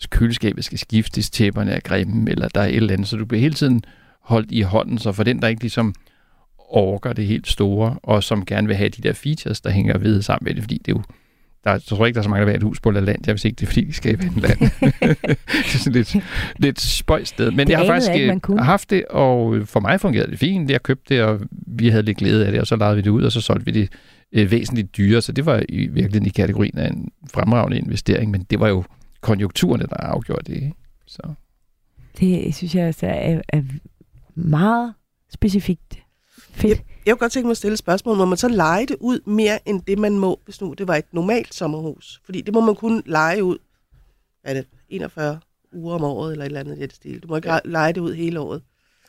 [0.09, 3.07] køleskabet skal skiftes, tæpperne er grimme, eller der er et eller andet.
[3.07, 3.83] Så du bliver hele tiden
[4.21, 4.97] holdt i hånden.
[4.97, 5.95] Så for den, der ikke ligesom
[6.57, 10.21] orker det helt store, og som gerne vil have de der features, der hænger ved
[10.21, 11.03] sammen med det, fordi det er jo
[11.63, 13.33] der, jeg tror ikke, der er så mange, der vil have et hus på LaLandia,
[13.33, 14.59] hvis ikke det er, fordi de skal i land.
[15.47, 16.15] det er sådan lidt,
[16.57, 17.51] lidt spøjst sted.
[17.51, 20.71] Men Det jeg har faktisk ikke, øh, haft det, og for mig fungerede det fint.
[20.71, 23.09] Jeg købte det, og vi havde lidt glæde af det, og så lejede vi det
[23.09, 23.89] ud, og så solgte vi det
[24.31, 25.21] øh, væsentligt dyrere.
[25.21, 28.83] Så det var i virkeligheden i kategorien af en fremragende investering, men det var jo
[29.21, 30.55] konjunkturerne, der afgjorde det.
[30.55, 30.73] Ikke?
[31.05, 31.33] Så.
[32.19, 33.61] Det synes jeg altså er, er
[34.35, 34.93] meget
[35.33, 35.99] specifikt.
[36.51, 36.83] Fedt.
[37.05, 38.17] Jeg kunne godt tænke mig at stille et spørgsmål.
[38.17, 40.95] Må man så lege det ud mere end det, man må, hvis nu det var
[40.95, 42.21] et normalt sommerhus?
[42.25, 43.57] Fordi det må man kun lege ud,
[44.43, 45.39] er det, 41
[45.73, 47.19] uger om året eller et eller andet i det stil.
[47.19, 47.59] Du må ikke ja.
[47.65, 48.61] lege det ud hele året.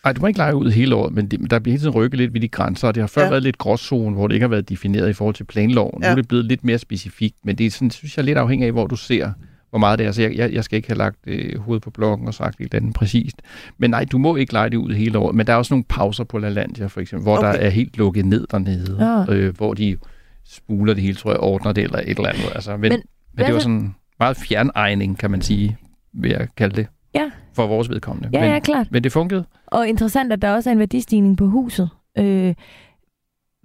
[0.05, 2.19] Nej, du må ikke lege ud hele året, men det, der bliver hele tiden rykket
[2.19, 3.31] lidt ved de grænser, og det har før Ja.
[3.31, 6.03] været lidt gråzone, hvor det ikke har været defineret i forhold til planloven.
[6.03, 6.09] Ja.
[6.09, 8.67] Nu er det blevet lidt mere specifikt, men det er sådan, synes jeg lidt afhængig
[8.67, 9.31] af, hvor du ser,
[9.75, 10.13] hvor meget det er.
[10.13, 12.65] Så jeg, jeg, jeg skal ikke have lagt øh, hovedet på blokken og sagt et
[12.65, 13.37] eller andet præcist.
[13.79, 15.85] Men nej, du må ikke lege det ud hele året, men der er også nogle
[15.89, 17.47] pauser på LaLandia, for eksempel, hvor okay.
[17.47, 19.39] Der er helt lukket ned dernede, Ah.
[19.39, 19.97] øh, hvor de
[20.47, 22.53] spuler det hele, tror jeg, ordner det eller et eller andet.
[22.55, 23.03] Altså, men, Men
[23.37, 25.77] men, det var så- sådan meget fjernegning, kan man sige,
[26.13, 26.87] vil jeg kalde det.
[27.15, 27.31] Ja.
[27.57, 28.29] For vores vedkommende.
[28.33, 28.87] Ja, men, ja, klart.
[28.91, 29.45] men det fungerede.
[29.67, 31.89] Og interessant, at der også er en værdistigning på huset.
[32.19, 32.55] Øh,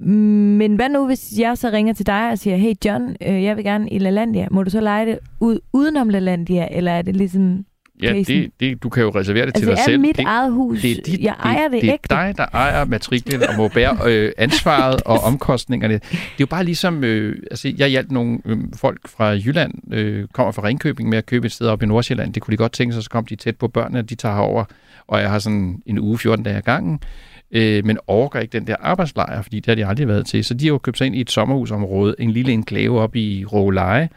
[0.08, 3.56] men hvad nu, hvis jeg så ringer til dig og siger, hey John, øh, jeg
[3.56, 4.47] vil gerne i LaLandia.
[4.52, 7.66] Må du så lege det ud udenom LaLandia, eller er det ligesom...
[8.04, 10.00] Ja, det, det, du kan jo reservere det til Altså, dig er selv.
[10.00, 12.10] mit det, eget hus, det er dit, jeg ejer det, det, det er ægte.
[12.16, 15.93] dig, der ejer matriklen og må bære øh, ansvaret og omkostningerne.
[15.93, 20.28] Det er jo bare ligesom, øh, altså jeg hjalp nogle øh, folk fra Jylland, øh,
[20.34, 22.34] kommer fra Ringkøbing med at købe et sted op i Nordsjælland.
[22.34, 24.64] Det kunne de godt tænke sig, så kom de tæt på børnene, de tager herover,
[25.08, 27.00] og jeg har sådan en uge, 14 dage ad gangen,
[27.52, 30.43] øh, men overgår ikke den der arbejdslejr, fordi det har de aldrig været til.
[30.43, 33.45] Så de har jo købt sig ind i et sommerhusområde, en lille enklave op i
[33.45, 34.10] Råleje,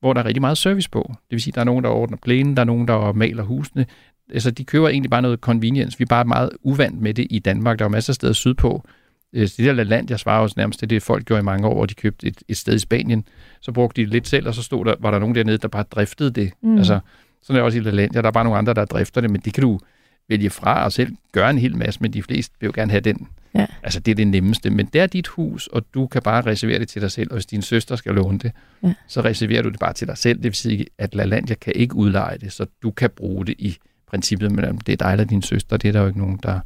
[0.00, 1.06] hvor der er rigtig meget service på.
[1.08, 3.86] Det vil sige, der er nogen, der ordner plænen, der er nogen, der maler husene.
[4.32, 5.98] Altså, de køber egentlig bare noget convenience.
[5.98, 7.78] Vi er bare meget uvant med det i Danmark.
[7.78, 8.84] Der er masser af steder sydpå.
[9.32, 11.68] Øh, Det der land, jeg svarer også nærmest, det er det, folk gjorde i mange
[11.68, 13.24] år, hvor de købte et, et sted i Spanien.
[13.60, 15.68] Så brugte de det lidt selv, og så stod der, var der nogen dernede, der
[15.68, 16.52] bare driftede det.
[16.62, 16.78] Mm.
[16.78, 16.98] Altså,
[17.42, 18.20] sådan er det også i LaLandia.
[18.20, 19.78] Der er bare nogle andre, der drifter det, men det kan du
[20.28, 23.00] vælge fra og selv gøre en hel masse, men de fleste vil jo gerne have
[23.00, 23.28] den.
[23.54, 23.66] Ja.
[23.82, 24.70] Altså, det er det nemmeste.
[24.70, 27.34] Men det er dit hus, og du kan bare reservere det til dig selv, og
[27.34, 28.52] hvis din søster skal låne det,
[28.82, 28.92] Ja.
[29.08, 30.36] så reserverer du det bare til dig selv.
[30.36, 33.76] Det vil sige, at LaLandia kan ikke udleje det, så du kan bruge det i
[34.10, 36.60] princippet, men det er dig eller din søster, det er der jo ikke nogen, der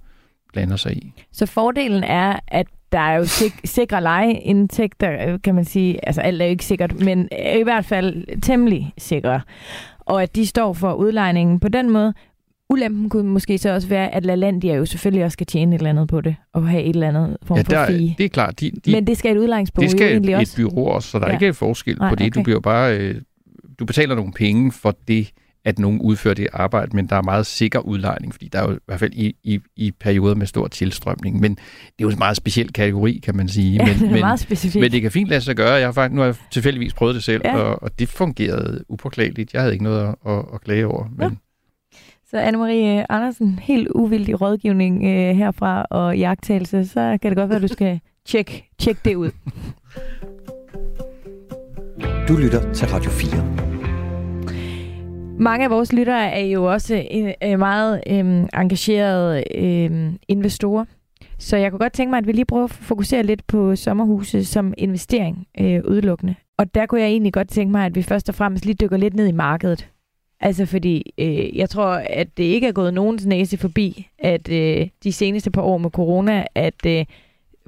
[0.53, 1.13] blander sig i.
[1.33, 6.07] Så fordelen er, at der er jo sik- sikre lejeindtægter, kan man sige.
[6.07, 9.41] Altså alt er jo ikke sikkert, men i hvert fald temmelig sikre.
[10.01, 12.15] Og at de står for udlejningen på den måde.
[12.71, 15.91] Ulempen kunne måske så også være, at LaLandia jo selvfølgelig også skal tjene et eller
[15.91, 18.15] andet på det, og have et eller andet form Ja, for der, fee.
[18.19, 18.61] det er klart.
[18.61, 20.63] De, de, Men det skal et udlejningsbureau det jo skal egentlig et, også.
[20.63, 21.31] et bureau også, så der Ja.
[21.31, 21.37] ja.
[21.37, 22.35] ikke er forskel Nej, på det.
[22.35, 22.45] Du okay.
[22.45, 23.15] bliver bare, øh,
[23.79, 25.31] du betaler nogle penge for det,
[25.65, 28.75] at nogen udfører det arbejde, men der er meget sikker udlejning, fordi der er jo
[28.75, 31.41] i hvert fald i, i, i perioder med stor tilstrømning.
[31.41, 31.59] Men det
[31.99, 33.73] er jo en meget speciel kategori, kan man sige.
[33.77, 34.83] Ja, men, det er men, meget specifikt.
[34.83, 35.73] men det kan fint lade sig gøre.
[35.73, 37.51] Jeg har faktisk, nu har jeg tilfældigvis prøvet det selv, Ja.
[37.57, 37.63] ja.
[37.63, 39.53] og, og det fungerede upåklageligt.
[39.55, 41.05] Jeg havde ikke noget at, at, at klage over.
[41.19, 41.39] Men,
[42.31, 47.57] Så Anne-Marie Andersen, helt uvildig rådgivning øh, herfra og jagttagelse, så kan det godt være,
[47.57, 49.31] at du skal tjekke tjek det ud.
[52.29, 53.45] Du lytter til Radio 4.
[55.39, 60.85] Mange af vores lyttere er jo også øh, øh, meget øh, engagerede øh, investorer.
[61.39, 64.45] Så jeg kunne godt tænke mig, at vi lige prøver at fokusere lidt på sommerhuse
[64.45, 66.35] som investering øh, udelukkende.
[66.59, 68.97] Og der kunne jeg egentlig godt tænke mig, at vi først og fremmest lige dykker
[68.97, 69.89] lidt ned i markedet.
[70.41, 74.89] Altså fordi øh, jeg tror, at det ikke er gået nogens næse forbi, at øh,
[75.05, 77.05] de seneste par år med corona, at øh,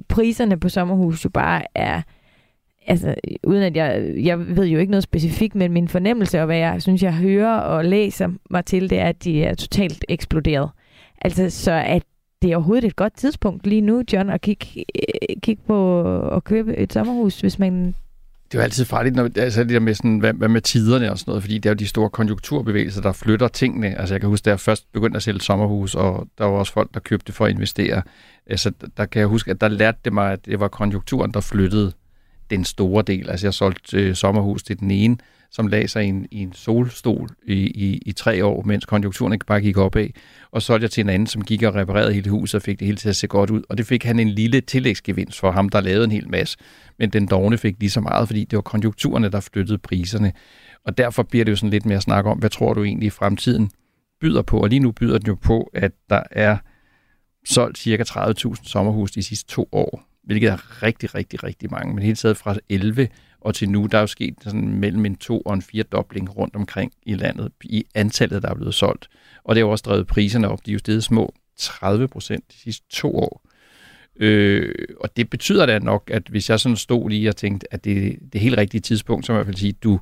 [0.07, 2.01] priserne på sommerhus jo bare er
[2.87, 6.57] altså, uden at jeg, jeg ved jo ikke noget specifikt, men min fornemmelse og hvad
[6.57, 10.69] jeg synes, jeg hører og læser mig til, det er, at de er totalt eksploderet.
[11.21, 12.03] Altså, så at
[12.41, 16.43] det er overhovedet et godt tidspunkt lige nu, John, at kigge, øh, kigge på at
[16.43, 17.95] købe et sommerhus, hvis man...
[18.53, 21.11] Det er jo altid farligt, når, altså det der med, sådan, hvad, hvad med tiderne
[21.11, 23.99] og sådan noget, fordi det er jo de store konjunkturbevægelser, der flytter tingene.
[23.99, 26.73] Altså jeg kan huske, da jeg først begyndte at sælge sommerhus, og der var også
[26.73, 28.01] folk, der købte for at investere.
[28.47, 31.41] Altså der kan jeg huske, at der lærte det mig, at det var konjunkturen, der
[31.41, 31.91] flyttede
[32.49, 33.29] den store del.
[33.29, 35.17] Altså jeg solgte øh, sommerhus til den ene,
[35.53, 39.33] som lagde sig i en, i en solstol i, i, i tre år, mens konjunkturen
[39.33, 40.07] ikke bare gik opad.
[40.51, 42.79] Og så solgte jeg til en anden, som gik og reparerede hele huset og fik
[42.79, 43.61] det hele til at se godt ud.
[43.69, 46.57] Og det fik han en lille tillægsgevinst for ham, der lavede en hel masse.
[46.99, 50.33] Men den dogne fik lige så meget, fordi det var konjunkturerne, der flyttede priserne.
[50.85, 53.07] Og derfor bliver det jo sådan lidt mere at snakke om, hvad tror du egentlig
[53.07, 53.71] i fremtiden
[54.21, 54.59] byder på?
[54.59, 56.57] Og lige nu byder den jo på, at der er
[57.45, 58.03] solgt ca.
[58.03, 61.93] 30.000 sommerhus de sidste to år, hvilket er rigtig, rigtig, rigtig mange.
[61.93, 63.07] Men hele taget fra 11
[63.43, 66.37] og til nu, der er jo sket sådan mellem en to og en fire dobling
[66.37, 69.07] rundt omkring i landet i antallet, der er blevet solgt.
[69.43, 70.65] Og det har jo også drevet priserne op.
[70.65, 73.41] De er jo steget små 30 procent de sidste to år.
[74.19, 77.83] Øh, og det betyder da nok, at hvis jeg sådan stod lige og tænkte, at
[77.83, 79.99] det, det helt rigtige tidspunkt, så må jeg i hvert fald sige, du,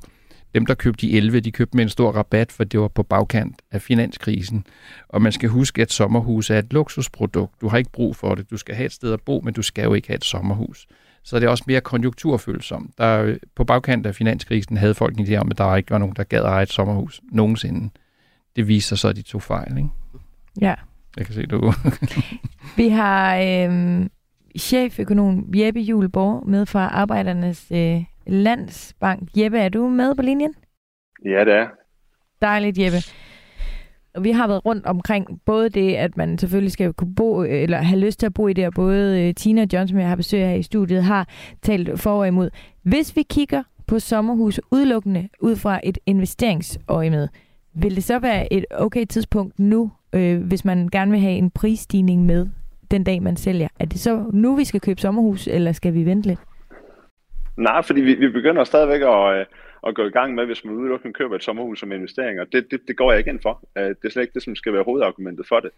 [0.54, 3.02] dem, der købte de 11, de købte med en stor rabat, for det var på
[3.02, 4.66] bagkant af finanskrisen.
[5.08, 7.60] Og man skal huske, at sommerhus er et luksusprodukt.
[7.60, 8.50] Du har ikke brug for det.
[8.50, 10.86] Du skal have et sted at bo, men du skal jo ikke have et sommerhus.
[11.24, 12.98] Så det er også mere konjunkturfølsomt.
[12.98, 16.16] Der, på bagkant af finanskrisen havde folk en idé om, at der ikke var nogen,
[16.16, 17.90] der gad at eje et sommerhus nogensinde.
[18.56, 19.88] Det viser sig så, at de to fejl, ikke?
[20.60, 20.74] Ja.
[21.16, 21.72] Jeg kan se, du...
[22.76, 24.06] Vi har øh,
[24.58, 29.28] cheføkonom Jeppe Juleborg med fra Arbejdernes øh, Landsbank.
[29.36, 30.54] Jeppe, er du med på linjen?
[31.24, 31.66] Ja, det er.
[32.42, 32.98] Dejligt, Jeppe.
[34.20, 38.00] Vi har været rundt omkring både det, at man selvfølgelig skal kunne bo, eller have
[38.00, 40.16] lyst til at bo i det, og både øh, Tina og John, som jeg har
[40.16, 41.28] besøg her i studiet, har
[41.62, 42.50] talt for og imod.
[42.82, 47.28] Hvis vi kigger på sommerhus udelukkende ud fra et investeringsøje med,
[47.74, 51.50] vil det så være et okay tidspunkt nu, øh, hvis man gerne vil have en
[51.50, 52.46] prisstigning med
[52.90, 53.68] den dag, man sælger?
[53.80, 56.40] Er det så nu, vi skal købe sommerhus, eller skal vi vente lidt?
[57.56, 59.46] Nej, fordi vi, vi begynder stadigvæk at, øh,
[59.86, 62.70] at gå i gang med, hvis man udelukkende køber et sommerhus som investering, og det,
[62.70, 63.64] det, det går jeg ikke ind for.
[63.76, 65.70] Uh, det er slet ikke det, som skal være hovedargumentet for det.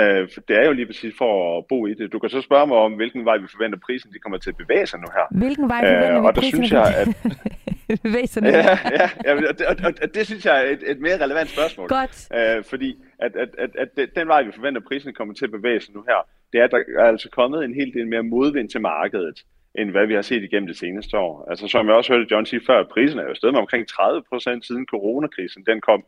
[0.00, 2.12] Uh, for det er jo lige præcis for at bo i det.
[2.12, 4.56] Du kan så spørge mig om, hvilken vej vi forventer prisen, de kommer til at
[4.56, 5.38] bevæge sig nu her.
[5.38, 7.08] Hvilken vej forventer uh, vi og der synes jeg, at...
[8.02, 8.48] bevæge sig nu?
[8.48, 11.48] Ja, ja, ja og, og, og, og det synes jeg er et, et mere relevant
[11.48, 11.88] spørgsmål.
[11.88, 12.28] Godt.
[12.58, 15.80] Uh, fordi at, at, at, at den vej, vi forventer, prisen kommer til at bevæge
[15.80, 18.68] sig nu her, det er, at der er altså kommet en hel del mere modvind
[18.68, 19.44] til markedet
[19.74, 21.46] end hvad vi har set igennem det seneste år.
[21.50, 24.22] Altså som jeg også hørte John sige før, prisen er jo stedet med omkring 30
[24.28, 26.04] procent siden coronakrisen den kom.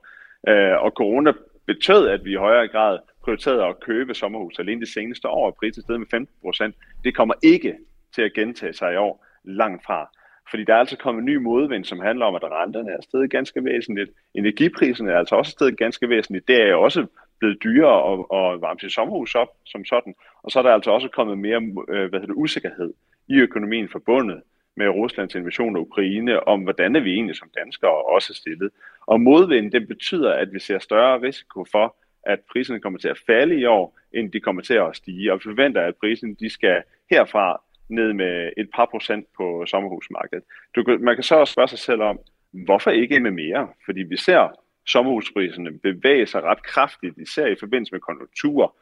[0.48, 1.32] Øh, og corona
[1.66, 5.56] betød, at vi i højere grad prioriterede at købe sommerhus alene det seneste år, og
[5.60, 6.74] prisen stedet med 15 procent.
[7.04, 7.76] Det kommer ikke
[8.14, 10.10] til at gentage sig i år langt fra.
[10.50, 13.30] Fordi der er altså kommet en ny modvind, som handler om, at renterne er stedet
[13.30, 14.10] ganske væsentligt.
[14.34, 16.48] Energiprisen er altså også stedet ganske væsentligt.
[16.48, 17.06] Det er jo også
[17.38, 20.14] blevet dyrere at, at varme sit sommerhus op som sådan.
[20.42, 22.92] Og så er der altså også kommet mere øh, hvad hedder det, usikkerhed
[23.32, 24.42] i økonomien forbundet
[24.76, 28.70] med Ruslands invasion af Ukraine, om hvordan er vi egentlig som danskere også stillet.
[29.06, 33.22] Og modvind, det betyder, at vi ser større risiko for, at priserne kommer til at
[33.26, 35.32] falde i år, end de kommer til at stige.
[35.32, 40.44] Og vi forventer, at priserne de skal herfra ned med et par procent på sommerhusmarkedet.
[40.76, 42.18] Du, man kan så også spørge sig selv om,
[42.52, 43.68] hvorfor ikke med mere?
[43.84, 48.74] Fordi vi ser sommerhuspriserne bevæge sig ret kraftigt, især i forbindelse med konjunkturer,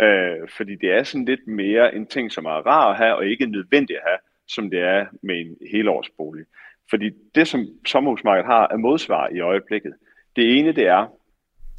[0.00, 3.26] Øh, fordi det er sådan lidt mere en ting, som er rar at have, og
[3.26, 4.18] ikke nødvendigt at have,
[4.48, 6.44] som det er med en helårsbolig.
[6.90, 9.94] Fordi det, som sommerhusmarkedet har af modsvar i øjeblikket,
[10.36, 11.06] det ene det er,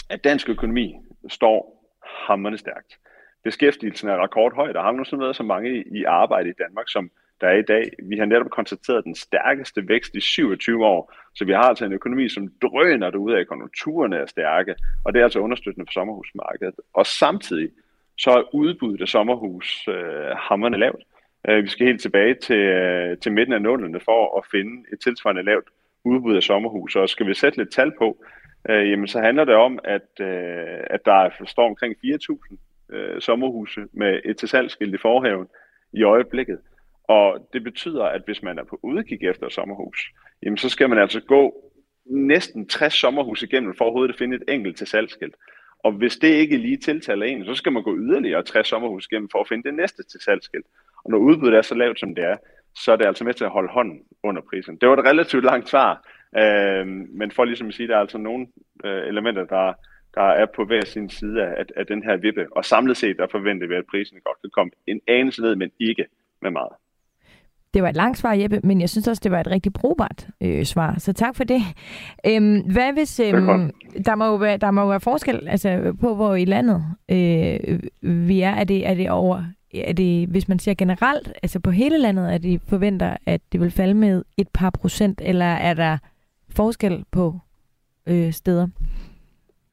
[0.09, 0.95] at dansk økonomi
[1.29, 2.99] står hammerne stærkt.
[3.43, 4.71] Beskæftigelsen er rekordhøj.
[4.71, 7.11] Der har nu sådan været så mange i arbejde i Danmark, som
[7.41, 7.91] der er i dag.
[8.03, 11.93] Vi har netop konstateret den stærkeste vækst i 27 år, så vi har altså en
[11.93, 16.75] økonomi, som drøner ud af, konjunkturerne er stærke, og det er altså understøttende for sommerhusmarkedet.
[16.93, 17.69] Og samtidig
[18.19, 21.03] så er udbuddet af sommerhus øh, hammerne lavt.
[21.49, 24.99] Øh, vi skal helt tilbage til, øh, til midten af nullerne for at finde et
[24.99, 25.65] tilsvarende lavt
[26.03, 26.95] udbud af sommerhus.
[26.95, 28.23] Og skal vi sætte lidt tal på,
[28.69, 32.57] øh, jamen så handler det om, at, øh, at der står omkring 4.000
[32.95, 35.47] øh, sommerhuse med et til tilsalgsskilt i forhaven
[35.93, 36.59] i øjeblikket.
[37.03, 40.11] Og det betyder, at hvis man er på udkig efter sommerhus,
[40.43, 41.71] jamen så skal man altså gå
[42.05, 45.35] næsten 60 sommerhus igennem for overhovedet at finde et enkelt til salgsskilt.
[45.83, 49.29] Og hvis det ikke lige tiltaler en, så skal man gå yderligere 60 sommerhus gennem
[49.29, 50.65] for at finde det næste til salgskilt.
[51.03, 52.37] Og når udbuddet er så lavt, som det er,
[52.75, 54.77] så er det altså med til at holde hånden under prisen.
[54.77, 56.07] Det var et relativt langt svar,
[56.37, 58.47] øh, men for ligesom at sige, der er altså nogle
[58.85, 59.73] øh, elementer, der,
[60.15, 62.47] der er på hver sin side af, af den her vippe.
[62.51, 65.71] Og samlet set, der forventer vi, at prisen godt kan komme en anelse ned, men
[65.79, 66.05] ikke
[66.41, 66.73] med meget.
[67.73, 70.27] Det var et langt svar, Jeppe, men jeg synes også, det var et rigtig brugbart
[70.41, 70.95] øh, svar.
[70.99, 71.61] Så tak for det.
[72.27, 73.19] Øhm, hvad hvis...
[73.19, 73.71] Øhm,
[74.05, 77.79] der, må jo være, der må jo være forskel altså, på, hvor i landet øh,
[78.01, 78.49] vi er.
[78.49, 79.43] Er det, er det over...
[79.73, 83.61] Er det, hvis man ser generelt, altså på hele landet, at de forventer, at det
[83.61, 85.97] vil falde med et par procent, eller er der
[86.49, 87.39] forskel på
[88.07, 88.67] øh, steder?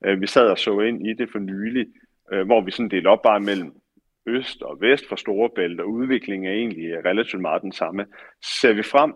[0.05, 1.87] Øh, vi sad og så ind i det for nylig,
[2.33, 3.73] øh, hvor vi sådan delte op bare mellem
[4.27, 8.07] øst og vest for Storebælt, og udviklingen er egentlig relativt meget den samme.
[8.61, 9.15] Ser vi frem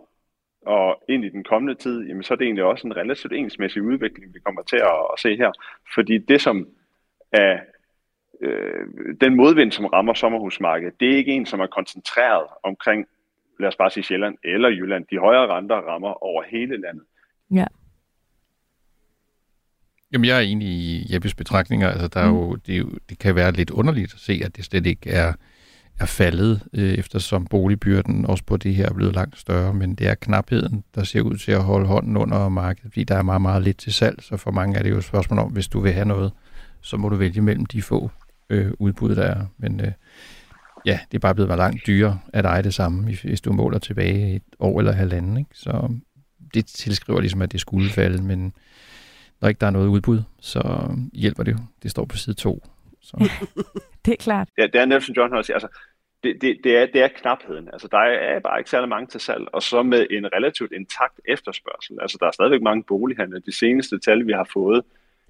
[0.66, 3.82] og ind i den kommende tid, jamen, så er det egentlig også en relativt ensmæssig
[3.82, 5.52] udvikling, vi kommer til at, at se her.
[5.94, 6.68] Fordi det, som
[7.32, 7.58] er
[8.40, 8.86] øh,
[9.20, 13.06] den modvind, som rammer sommerhusmarkedet, det er ikke en, som er koncentreret omkring,
[13.60, 15.06] lad os bare sige Sjælland eller Jylland.
[15.10, 17.04] De højere renter rammer over hele landet.
[17.50, 17.66] Ja.
[20.12, 21.88] Jamen, jeg er enig i Jeppes betragtninger.
[21.88, 22.36] Altså, der er mm.
[22.36, 25.10] jo, det, er jo, det kan være lidt underligt at se, at det slet ikke
[25.10, 25.32] er,
[25.98, 29.74] er faldet, øh, eftersom boligbyrden også på det her er blevet langt større.
[29.74, 33.14] Men det er knapheden, der ser ud til at holde hånden under markedet, fordi der
[33.14, 34.22] er meget, meget lidt til salg.
[34.22, 36.32] Så for mange er det jo et spørgsmål om, hvis du vil have noget,
[36.80, 38.10] så må du vælge mellem de få
[38.50, 39.46] øh, udbud, der er.
[39.58, 39.92] Men øh,
[40.86, 44.34] ja, det er bare blevet langt dyrere at eje det samme, hvis du måler tilbage
[44.34, 45.36] et år eller halvanden.
[45.36, 45.50] Ikke?
[45.54, 45.94] Så
[46.54, 48.52] det tilskriver ligesom, at det skulle falde, men
[49.40, 50.62] når ikke der er noget udbud, så
[51.12, 51.58] hjælper det jo.
[51.82, 52.62] Det står på side 2.
[53.00, 53.30] Så.
[54.04, 54.48] det er klart.
[54.58, 55.68] Ja, det er Nelson John også altså,
[56.22, 57.68] det, det, det, er, det er knapheden.
[57.72, 61.20] Altså, der er bare ikke særlig mange til salg, og så med en relativt intakt
[61.24, 61.98] efterspørgsel.
[62.02, 63.38] Altså, der er stadigvæk mange bolighandler.
[63.38, 64.82] De seneste tal, vi har fået,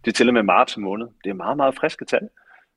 [0.04, 1.06] det er til og med marts måned.
[1.24, 2.28] Det er meget, meget friske tal.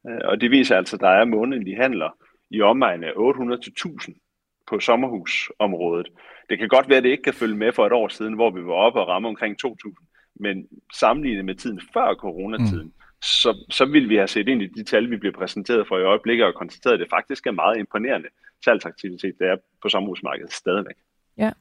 [0.08, 2.18] Øh, og det viser altså, at der er månedlige handler
[2.50, 6.08] i omegn af 800-1000 på sommerhusområdet.
[6.50, 8.50] Det kan godt være, at det ikke kan følge med for et år siden, hvor
[8.50, 12.94] vi var oppe og ramme omkring 2000 men sammenlignet med tiden før coronatiden, mm.
[13.22, 16.04] så, så vil vi have set ind i de tal, vi bliver præsenteret for i
[16.04, 18.28] øjeblikket, og konstateret, at det faktisk er meget imponerende
[18.66, 20.96] salgsaktivitet, der er på sommerhusmarkedet stadigvæk.
[21.38, 21.52] Ja.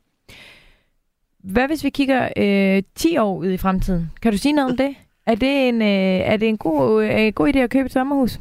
[1.39, 4.11] Hvad hvis vi kigger øh, 10 år ud i fremtiden?
[4.23, 4.97] Kan du sige noget om det?
[5.27, 8.41] Er det en, øh, er det en god, øh, god idé at købe et sommerhus?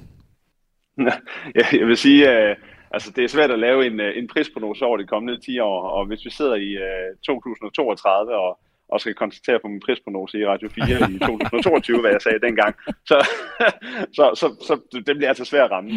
[1.57, 2.55] ja, jeg vil sige, øh,
[2.91, 5.81] altså det er svært at lave en, øh, en prisprognose over de kommende 10 år,
[5.81, 8.59] og hvis vi sidder i øh, 2032 og
[8.91, 12.75] og skal konstatere på min prisprognose i Radio 4 i 2022, hvad jeg sagde dengang.
[13.05, 13.27] Så,
[14.17, 15.91] så, så, så det bliver altså svært at ramme.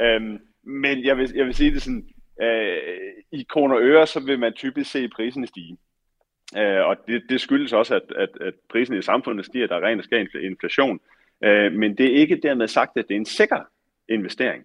[0.00, 2.06] Øhm, men jeg vil, jeg vil sige det sådan,
[2.42, 5.76] øh, i kroner og øre, så vil man typisk se prisen stige.
[6.58, 9.86] Øh, og det, det skyldes også, at, at, at prisen i samfundet stiger, der er
[9.86, 11.00] ren og skær inflation.
[11.44, 13.60] Øh, men det er ikke dermed sagt, at det er en sikker
[14.08, 14.64] investering,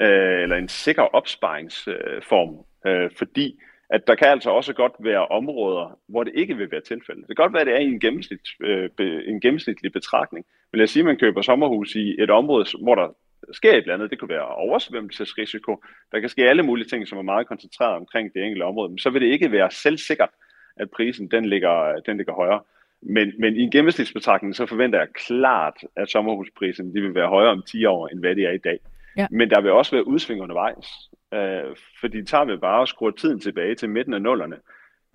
[0.00, 3.60] øh, eller en sikker opsparingsform, øh, fordi
[3.90, 7.28] at der kan altså også godt være områder, hvor det ikke vil være tilfældet.
[7.28, 8.90] Det kan godt være, at det er en, gennemsnit, øh,
[9.26, 10.46] en gennemsnitlig betragtning.
[10.72, 13.08] Men lad os sige, at man køber sommerhus i et område, hvor der
[13.52, 14.10] sker et eller andet.
[14.10, 15.82] Det kunne være oversvømmelsesrisiko.
[16.12, 18.88] Der kan ske alle mulige ting, som er meget koncentreret omkring det enkelte område.
[18.88, 20.30] Men så vil det ikke være selvsikkert,
[20.76, 22.60] at prisen den ligger, den ligger højere.
[23.02, 27.50] Men, men i en gennemsnitsbetragtning, så forventer jeg klart, at sommerhusprisen de vil være højere
[27.50, 28.78] om 10 år, end hvad det er i dag.
[29.16, 29.26] Ja.
[29.30, 30.86] Men der vil også være udsving undervejs.
[31.34, 34.56] Øh, fordi tager vi bare og skruer tiden tilbage til midten af nullerne,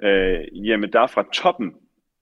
[0.03, 1.76] øh, jamen der fra toppen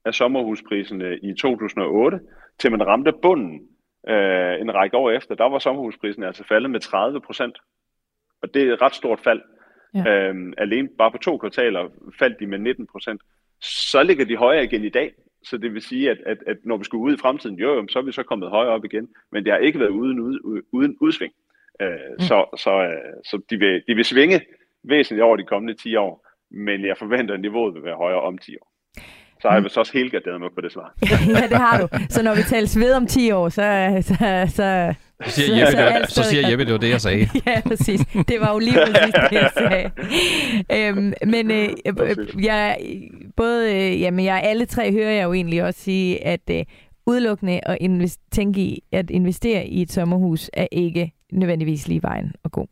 [0.04, 2.20] af sommerhuspriserne i 2008,
[2.58, 3.68] til man ramte bunden
[4.08, 7.58] øh, en række år efter, der var sommerhusprisen altså faldet med 30 procent.
[8.42, 9.42] Og det er et ret stort fald.
[9.94, 10.30] Ja.
[10.30, 11.88] Øh, alene bare på to kvartaler
[12.18, 13.22] faldt de med 19 procent.
[13.60, 15.14] Så ligger de højere igen i dag.
[15.44, 17.98] Så det vil sige, at, at, at når vi skulle ud i fremtiden, jo, så
[17.98, 19.08] er vi så kommet højere op igen.
[19.32, 21.32] Men det har ikke været uden, uden, uden udsving.
[21.82, 22.20] Øh, mm.
[22.20, 24.40] Så, så, øh, så de, vil, de vil svinge
[24.84, 28.38] væsentligt over de kommende 10 år, men jeg forventer, at niveauet vil være højere om
[28.38, 28.74] 10 år.
[29.44, 30.94] Så har jeg vist også helt garderet mig på det svar.
[31.40, 31.88] ja, det har du.
[32.08, 33.62] Så når vi taler ved om 10 år, så,
[34.02, 34.14] så,
[34.48, 34.94] så,
[35.24, 37.28] så siger Jeppe, så, det, så siger Jeppe, det var det, jeg sagde.
[37.46, 38.00] ja, præcis.
[38.00, 39.90] Det var jo lige præcis det, jeg sagde.
[40.72, 41.68] Øhm, men øh,
[42.48, 42.78] jeg,
[43.36, 46.64] både, øh, jamen, jeg, alle tre hører jeg jo egentlig også sige, at øh,
[47.06, 52.32] udelukkende at invest, tænke i at investere i et sommerhus er ikke nødvendigvis lige vejen
[52.44, 52.68] at gå.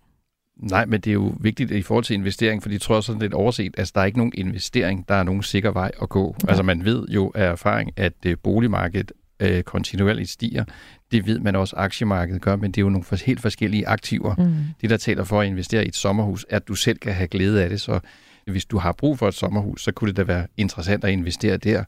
[0.57, 3.35] Nej, men det er jo vigtigt i forhold til investering, fordi jeg tror sådan lidt
[3.35, 6.37] overset, at altså, der er ikke nogen investering, der er nogen sikker vej at gå.
[6.43, 6.49] Ja.
[6.49, 10.65] Altså man ved jo af erfaring, at øh, boligmarkedet øh, kontinuerligt stiger.
[11.13, 14.35] Det ved man også, aktiemarkedet gør, men det er jo nogle helt forskellige aktiver.
[14.39, 14.55] Mm.
[14.81, 17.29] Det, der taler for at investere i et sommerhus, er, at du selv kan have
[17.29, 17.81] glæde af det.
[17.81, 18.01] Så
[18.47, 21.57] hvis du har brug for et sommerhus, så kunne det da være interessant at investere
[21.57, 21.85] der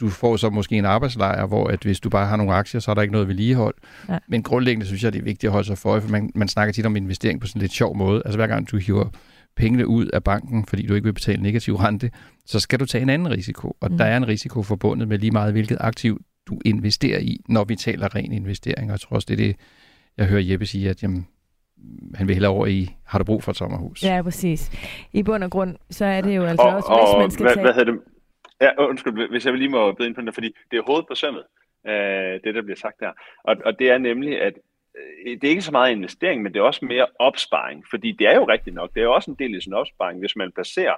[0.00, 2.90] du får så måske en arbejdslejr, hvor at hvis du bare har nogle aktier, så
[2.90, 3.74] er der ikke noget vedligehold.
[4.08, 4.18] Ja.
[4.28, 6.72] Men grundlæggende synes jeg, det er vigtigt at holde sig for, for man, man snakker
[6.72, 8.22] tit om investering på sådan en lidt sjov måde.
[8.24, 9.08] Altså hver gang du hiver
[9.56, 12.10] pengene ud af banken, fordi du ikke vil betale negativ rente,
[12.46, 13.76] så skal du tage en anden risiko.
[13.80, 13.98] Og mm.
[13.98, 17.76] der er en risiko forbundet med lige meget, hvilket aktiv du investerer i, når vi
[17.76, 18.90] taler ren investering.
[18.90, 19.56] Og jeg tror også, det er det,
[20.16, 21.26] jeg hører Jeppe sige, at jamen,
[22.14, 24.02] han vil hellere over i, har du brug for et sommerhus?
[24.02, 24.70] Ja, præcis.
[25.12, 27.54] I bund og grund, så er det jo altså og, også, hvis man skal hvad,
[27.54, 27.64] tage...
[27.64, 28.00] Hvad hedder det?
[28.60, 31.14] Ja, undskyld, hvis jeg lige må byde ind på det, fordi det er hovedet på
[31.14, 31.44] sømmet,
[31.86, 33.12] øh, det der bliver sagt der.
[33.44, 34.54] Og, og det er nemlig, at
[34.98, 38.26] øh, det er ikke så meget investering, men det er også mere opsparing, fordi det
[38.26, 40.52] er jo rigtigt nok, det er jo også en del af sin opsparing, hvis man
[40.52, 40.94] placerer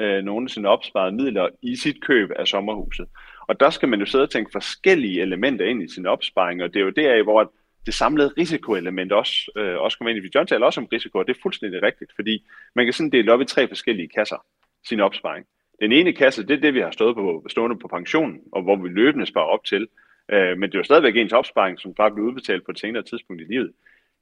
[0.00, 3.08] øh, nogle af sine opsparede midler i sit køb af sommerhuset.
[3.48, 6.74] Og der skal man jo sidde og tænke forskellige elementer ind i sin opsparing, og
[6.74, 7.52] det er jo der, hvor
[7.86, 10.30] det samlede risikoelement også, øh, også kommer ind i.
[10.34, 12.44] John taler også om risiko, og det er fuldstændig rigtigt, fordi
[12.74, 14.44] man kan sådan dele op i tre forskellige kasser,
[14.88, 15.46] sin opsparing.
[15.80, 18.76] Den ene kasse, det er det, vi har stået på, stående på pensionen, og hvor
[18.76, 19.88] vi løbende sparer op til.
[20.32, 23.02] Øh, men det er jo stadigvæk ens opsparing, som bare bliver udbetalt på et senere
[23.02, 23.72] tidspunkt i livet.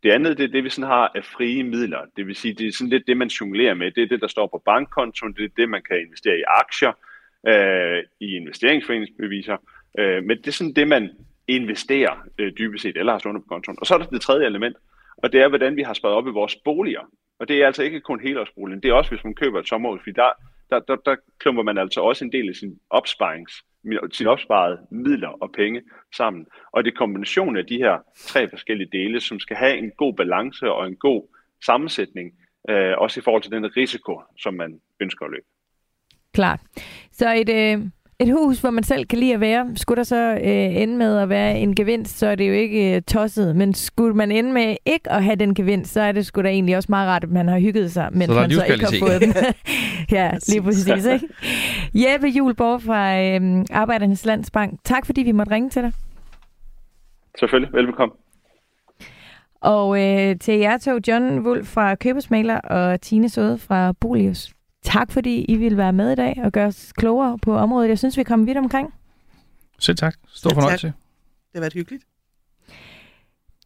[0.03, 2.01] Det andet, det er det, vi sådan har af frie midler.
[2.17, 3.91] Det vil sige, det er sådan lidt det, man jonglerer med.
[3.91, 5.33] Det er det, der står på bankkontoen.
[5.33, 6.93] Det er det, man kan investere i aktier,
[7.47, 9.57] øh, i investeringsforeningsbeviser.
[9.99, 11.11] Øh, men det er sådan det, man
[11.49, 13.79] investerer øh, dybest set, eller har stående på kontoen.
[13.81, 14.77] Og så er der det tredje element,
[15.17, 17.11] og det er, hvordan vi har sparet op i vores boliger.
[17.39, 20.01] Og det er altså ikke kun helårsboligen, det er også, hvis man køber et sommerhus,
[20.01, 20.31] fordi der,
[20.71, 23.65] der, der, der klumper man altså også en del af sin opsparings,
[24.13, 25.83] sin opsparede midler og penge
[26.15, 26.47] sammen.
[26.73, 30.15] Og det er kombinationen af de her tre forskellige dele, som skal have en god
[30.15, 32.33] balance og en god sammensætning,
[32.71, 35.47] øh, også i forhold til den risiko, som man ønsker at løbe.
[36.35, 36.61] Klart.
[37.13, 37.87] Så et, øh,
[38.21, 41.19] et hus, hvor man selv kan lide at være, skulle der så øh, ende med
[41.19, 43.57] at være en gevinst, så er det jo ikke øh, tosset.
[43.57, 46.49] Men skulle man ende med ikke at have den gevinst, så er det sgu da
[46.49, 48.95] egentlig også meget rart, at man har hygget sig, mens så man så ikke har
[49.01, 49.35] fået den.
[50.19, 51.05] ja, lige præcis.
[51.05, 51.29] Ikke?
[51.95, 54.81] Jeppe Julborg fra øh, Arbejdernes Landsbank.
[54.85, 55.93] Tak fordi vi måtte ringe til dig.
[57.39, 57.75] Selvfølgelig.
[57.75, 58.15] Velbekomme.
[59.61, 64.53] Og øh, til jer to, John Wolf fra Købersmaler og Tine Søde fra Bolius.
[64.89, 67.89] Tak fordi I ville være med i dag og gøre os klogere på området.
[67.89, 68.95] Jeg synes, vi kommer vidt omkring.
[69.79, 70.15] Selv tak.
[70.35, 70.87] Stor fornøjelse.
[70.87, 70.95] Det
[71.55, 72.05] har været hyggeligt.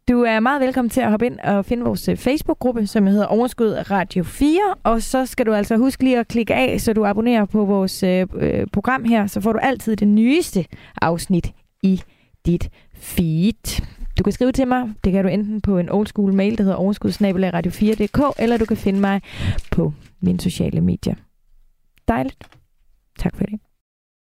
[0.08, 3.26] Du er meget velkommen til at hoppe ind og finde vores øh, Facebook-gruppe, som hedder
[3.26, 4.74] Overskud Radio 4.
[4.82, 8.02] Og så skal du altså huske lige at klikke af, så du abonnerer på vores
[8.02, 10.66] øh, øh, program her, så får du altid det nyeste
[11.02, 11.52] afsnit
[11.82, 12.02] i
[12.46, 13.82] dit feed.
[14.18, 14.90] Du kan skrive til mig.
[15.04, 18.76] Det kan du enten på en old school mail, der hedder overskudsnabelagradio4.dk, eller du kan
[18.76, 19.20] finde mig
[19.70, 19.92] på
[20.22, 21.14] mine sociale medier.
[22.08, 22.50] Dejligt.
[23.18, 23.60] Tak for det.